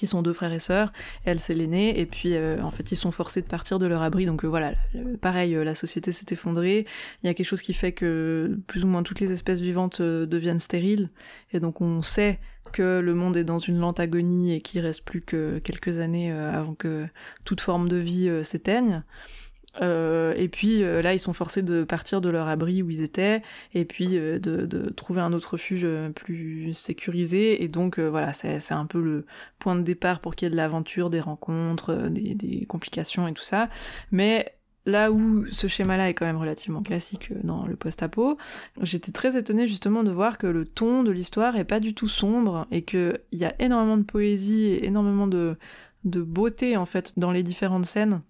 [0.00, 0.92] qui sont deux frères et sœurs.
[1.24, 4.24] Elle, c'est l'aînée, et puis en fait, ils sont forcés de partir de leur abri.
[4.24, 4.72] Donc voilà,
[5.20, 6.86] pareil, la société s'est effondrée.
[7.22, 10.00] Il y a quelque chose qui fait que plus ou moins toutes les espèces vivantes
[10.00, 11.10] deviennent stériles,
[11.52, 12.40] et donc on sait
[12.70, 16.32] que le monde est dans une lente agonie et qu'il reste plus que quelques années
[16.32, 17.06] euh, avant que
[17.44, 19.02] toute forme de vie euh, s'éteigne.
[19.80, 23.42] Euh, et puis là, ils sont forcés de partir de leur abri où ils étaient,
[23.74, 27.62] et puis de, trouver un autre refuge plus sécurisé.
[27.62, 29.26] Et donc voilà, c'est un peu le
[29.58, 33.42] point de départ pour qu'il y ait de l'aventure, des rencontres, des, complications et tout
[33.42, 33.68] ça.
[34.10, 34.54] Mais
[34.86, 38.38] Là où ce schéma-là est quand même relativement classique euh, dans le post-apo,
[38.80, 42.08] j'étais très étonnée justement de voir que le ton de l'histoire est pas du tout
[42.08, 45.56] sombre et qu'il y a énormément de poésie et énormément de
[46.04, 48.22] beauté en fait dans les différentes scènes.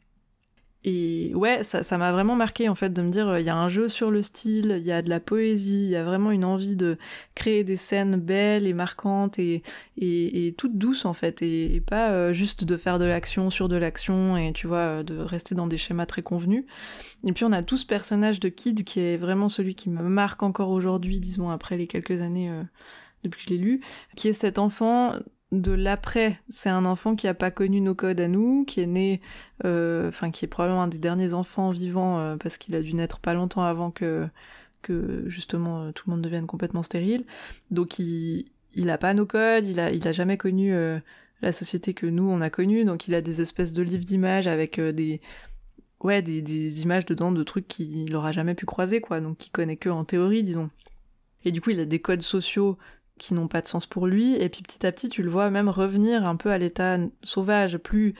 [0.82, 3.68] Et ouais, ça, m'a vraiment marqué en fait de me dire, il y a un
[3.68, 6.44] jeu sur le style, il y a de la poésie, il y a vraiment une
[6.44, 6.96] envie de
[7.34, 9.62] créer des scènes belles et marquantes et,
[9.98, 13.76] et, toutes douces en fait, et, pas euh, juste de faire de l'action sur de
[13.76, 16.64] l'action et tu vois, euh, de rester dans des schémas très convenus.
[17.24, 20.02] Et puis on a tout ce personnage de Kid qui est vraiment celui qui me
[20.02, 22.62] marque encore aujourd'hui, disons après les quelques années euh,
[23.22, 23.80] depuis que je l'ai lu,
[24.16, 25.12] qui est cet enfant
[25.52, 26.40] de l'après.
[26.48, 29.20] C'est un enfant qui a pas connu nos codes à nous, qui est né,
[29.64, 32.94] euh, enfin qui est probablement un des derniers enfants vivants euh, parce qu'il a dû
[32.94, 34.28] naître pas longtemps avant que
[34.82, 37.24] que justement euh, tout le monde devienne complètement stérile.
[37.70, 40.72] Donc il il a pas nos codes, il a il a jamais connu
[41.42, 44.46] la société que nous on a connue, donc il a des espèces de livres d'images
[44.46, 45.20] avec des
[46.00, 49.52] ouais des, des images dedans de trucs qu'il aura jamais pu croiser quoi, donc qu'il
[49.52, 50.70] connaît que en théorie disons.
[51.44, 52.78] Et du coup, il a des codes sociaux
[53.20, 55.50] qui n'ont pas de sens pour lui, et puis petit à petit tu le vois
[55.50, 58.14] même revenir un peu à l'état sauvage, plus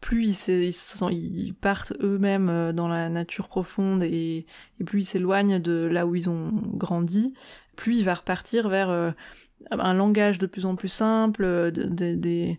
[0.00, 0.74] plus ils,
[1.10, 4.44] ils, partent eux-mêmes euh, dans la nature profonde et,
[4.84, 7.32] plus ils s'éloignent de là où ils ont grandi,
[7.74, 9.12] plus il va repartir vers euh,
[9.70, 12.58] un langage de plus en plus simple, des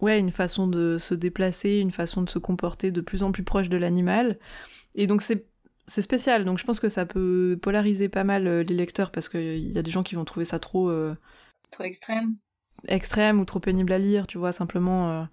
[0.00, 3.44] ouais, une façon de se déplacer, une façon de se comporter de plus en plus
[3.44, 4.38] proche de l'animal.
[4.96, 5.46] Et donc c'est
[5.86, 9.28] c'est spécial, donc je pense que ça peut polariser pas mal euh, les lecteurs parce
[9.28, 10.88] qu'il y a des gens qui vont trouver ça trop.
[10.88, 11.14] Euh,
[11.70, 12.36] trop extrême.
[12.88, 15.24] Extrême ou trop pénible à lire, tu vois, simplement euh,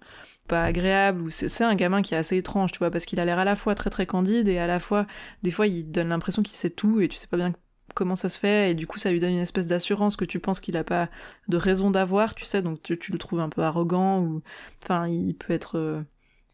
[0.48, 1.22] pas agréable.
[1.22, 3.44] Ou c'est un gamin qui est assez étrange, tu vois, parce qu'il a l'air à
[3.44, 5.06] la fois très très candide et à la fois,
[5.42, 7.52] des fois, il donne l'impression qu'il sait tout et tu sais pas bien
[7.94, 10.40] comment ça se fait et du coup ça lui donne une espèce d'assurance que tu
[10.40, 11.10] penses qu'il a pas
[11.48, 14.42] de raison d'avoir, tu sais, donc tu, le trouves un peu arrogant ou.
[14.82, 16.04] Enfin, il peut être.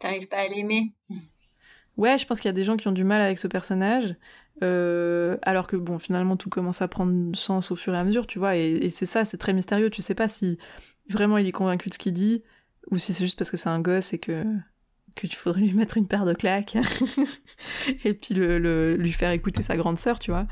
[0.01, 0.93] T'arrives pas à l'aimer
[1.99, 4.15] Ouais, je pense qu'il y a des gens qui ont du mal avec ce personnage,
[4.63, 8.27] euh, alors que bon, finalement, tout commence à prendre sens au fur et à mesure,
[8.27, 9.91] tu vois, et, c'est ça, c'est très mystérieux.
[9.91, 10.59] Tu sais pas si
[11.11, 12.45] vraiment il est convaincu de ce qu'il dit,
[12.93, 14.45] ou si c'est juste parce que c'est un gosse et que
[15.17, 16.77] que tu faudrait lui mettre une paire de claques
[18.05, 20.47] et puis le, lui faire écouter sa grande sœur, tu vois.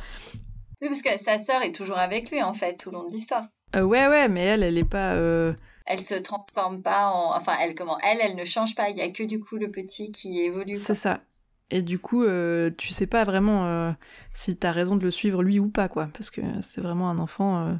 [0.82, 3.12] Oui, parce que sa sœur est toujours avec lui en fait tout le long de
[3.12, 3.46] l'histoire.
[3.76, 5.14] Euh, ouais, ouais, mais elle, elle est pas.
[5.14, 5.54] Euh...
[5.84, 7.36] Elle se transforme pas en.
[7.36, 8.90] Enfin, elle comment Elle, elle ne change pas.
[8.90, 10.74] Il y a que du coup le petit qui évolue.
[10.74, 11.20] C'est ça.
[11.70, 13.92] Et du coup, euh, tu sais pas vraiment euh,
[14.32, 16.08] si t'as raison de le suivre lui ou pas, quoi.
[16.12, 17.74] Parce que c'est vraiment un enfant euh,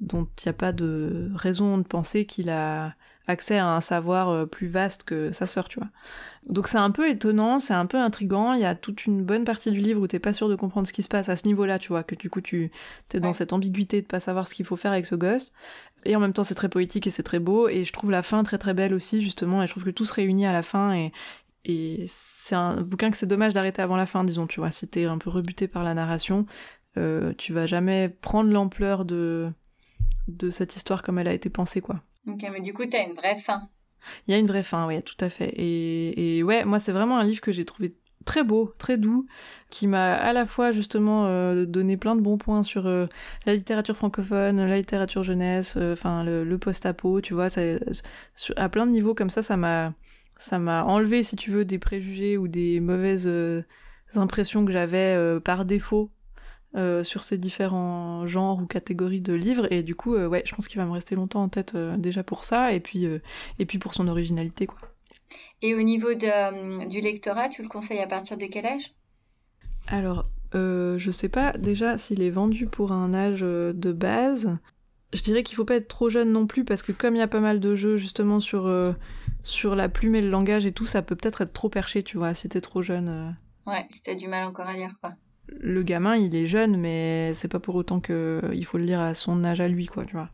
[0.00, 2.94] dont il n'y a pas de raison de penser qu'il a
[3.28, 5.88] accès à un savoir plus vaste que sa sœur, tu vois.
[6.48, 8.52] Donc c'est un peu étonnant, c'est un peu intrigant.
[8.52, 10.86] Il y a toute une bonne partie du livre où t'es pas sûr de comprendre
[10.86, 12.70] ce qui se passe à ce niveau-là, tu vois, que du coup tu
[13.08, 15.52] t'es dans cette ambiguïté de pas savoir ce qu'il faut faire avec ce gosse.
[16.04, 17.68] Et en même temps c'est très poétique et c'est très beau.
[17.68, 19.60] Et je trouve la fin très très belle aussi justement.
[19.60, 21.12] Et je trouve que tout se réunit à la fin et
[21.66, 24.70] et c'est un bouquin que c'est dommage d'arrêter avant la fin, disons, tu vois.
[24.70, 26.46] Si t'es un peu rebuté par la narration,
[26.96, 29.50] euh, tu vas jamais prendre l'ampleur de
[30.28, 32.02] de cette histoire comme elle a été pensée, quoi.
[32.26, 33.68] Ok, mais du coup, t'as une vraie fin.
[34.26, 35.50] Il y a une vraie fin, oui, tout à fait.
[35.56, 37.96] Et, et ouais, moi, c'est vraiment un livre que j'ai trouvé
[38.26, 39.26] très beau, très doux,
[39.70, 43.06] qui m'a à la fois justement euh, donné plein de bons points sur euh,
[43.46, 47.62] la littérature francophone, la littérature jeunesse, euh, enfin le, post-apo, tu vois, ça,
[48.56, 49.94] à plein de niveaux comme ça, ça m'a
[50.38, 53.30] ça m'a enlevé, si tu veux, des préjugés ou des mauvaises
[54.14, 56.10] impressions que j'avais par défaut
[56.76, 60.54] euh, sur ces différents genres ou catégories de livres et du coup euh, ouais je
[60.54, 63.06] pense qu'il va me rester longtemps en tête euh, déjà pour ça et puis
[63.58, 64.78] et puis pour son originalité quoi.
[65.62, 68.92] Et au niveau de, du lectorat, tu le conseilles à partir de quel âge?
[69.86, 74.58] Alors je sais pas déjà s'il est vendu pour un âge de base.
[75.14, 77.22] Je dirais qu'il faut pas être trop jeune non plus parce que comme il y
[77.22, 78.66] a pas mal de jeux justement sur
[79.46, 82.16] sur la plume et le langage et tout, ça peut peut-être être trop perché, tu
[82.16, 83.36] vois, si t'es trop jeune.
[83.66, 85.14] Ouais, si t'as du mal encore à lire quoi
[85.48, 89.00] le gamin, il est jeune, mais c'est pas pour autant que il faut le lire
[89.00, 90.30] à son âge à lui, quoi, tu vois.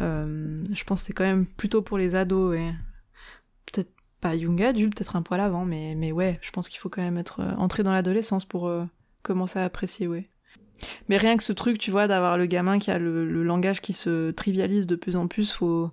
[0.00, 2.72] Euh, je pense que c'est quand même plutôt pour les ados et
[3.66, 6.88] peut-être pas young adulte, peut-être un poil avant, mais mais ouais, je pense qu'il faut
[6.88, 8.84] quand même être euh, entré dans l'adolescence pour euh,
[9.22, 10.30] commencer à apprécier, ouais.
[11.08, 13.92] Mais rien que ce truc, tu vois, d'avoir le gamin qui a le, langage qui
[13.92, 15.90] se trivialise de plus en plus, faut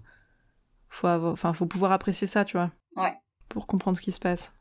[0.91, 2.69] faut enfin faut pouvoir apprécier ça, tu vois.
[2.95, 3.13] Ouais.
[3.49, 4.53] Pour comprendre ce qui se passe.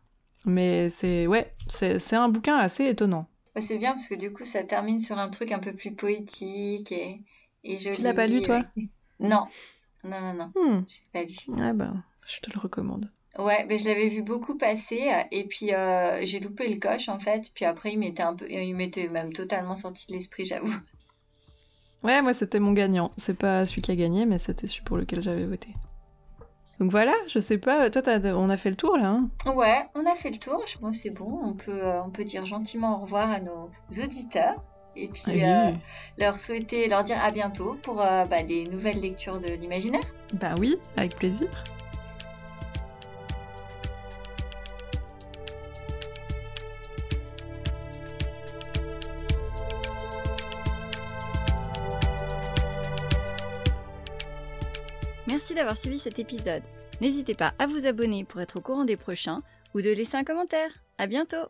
[0.46, 3.26] Mais c'est ouais, c'est un bouquin assez étonnant.
[3.54, 5.92] Bah, c'est bien parce que du coup, ça termine sur un truc un peu plus
[5.92, 7.20] poétique et,
[7.64, 7.96] et joli.
[7.96, 8.64] Tu l'as pas lu, toi?
[9.18, 9.46] Non.
[10.04, 10.52] Non, non, non.
[10.54, 10.84] Hmm.
[10.88, 11.62] Je l'ai pas lu.
[11.62, 11.92] Ouais, bah,
[12.26, 13.10] je te le recommande.
[13.38, 17.18] Ouais, mais je l'avais vu beaucoup passer et puis euh, j'ai loupé le coche en
[17.18, 17.50] fait.
[17.54, 20.74] Puis après, il m'était un peu, il m'était même totalement sorti de l'esprit, j'avoue.
[22.02, 23.10] Ouais, moi c'était mon gagnant.
[23.16, 25.68] C'est pas celui qui a gagné, mais c'était celui pour lequel j'avais voté.
[26.80, 29.28] Donc voilà, je sais pas, toi on a fait le tour là hein.
[29.54, 32.24] Ouais, on a fait le tour, je pense c'est bon, on peut, euh, on peut
[32.24, 33.70] dire gentiment au revoir à nos
[34.02, 34.64] auditeurs.
[34.96, 35.72] Et puis ah euh,
[36.18, 40.00] leur souhaiter, leur dire à bientôt pour euh, bah, des nouvelles lectures de l'imaginaire.
[40.34, 41.48] Bah oui, avec plaisir.
[55.50, 56.62] Merci d'avoir suivi cet épisode.
[57.00, 59.42] N'hésitez pas à vous abonner pour être au courant des prochains
[59.74, 60.70] ou de laisser un commentaire.
[60.96, 61.48] À bientôt!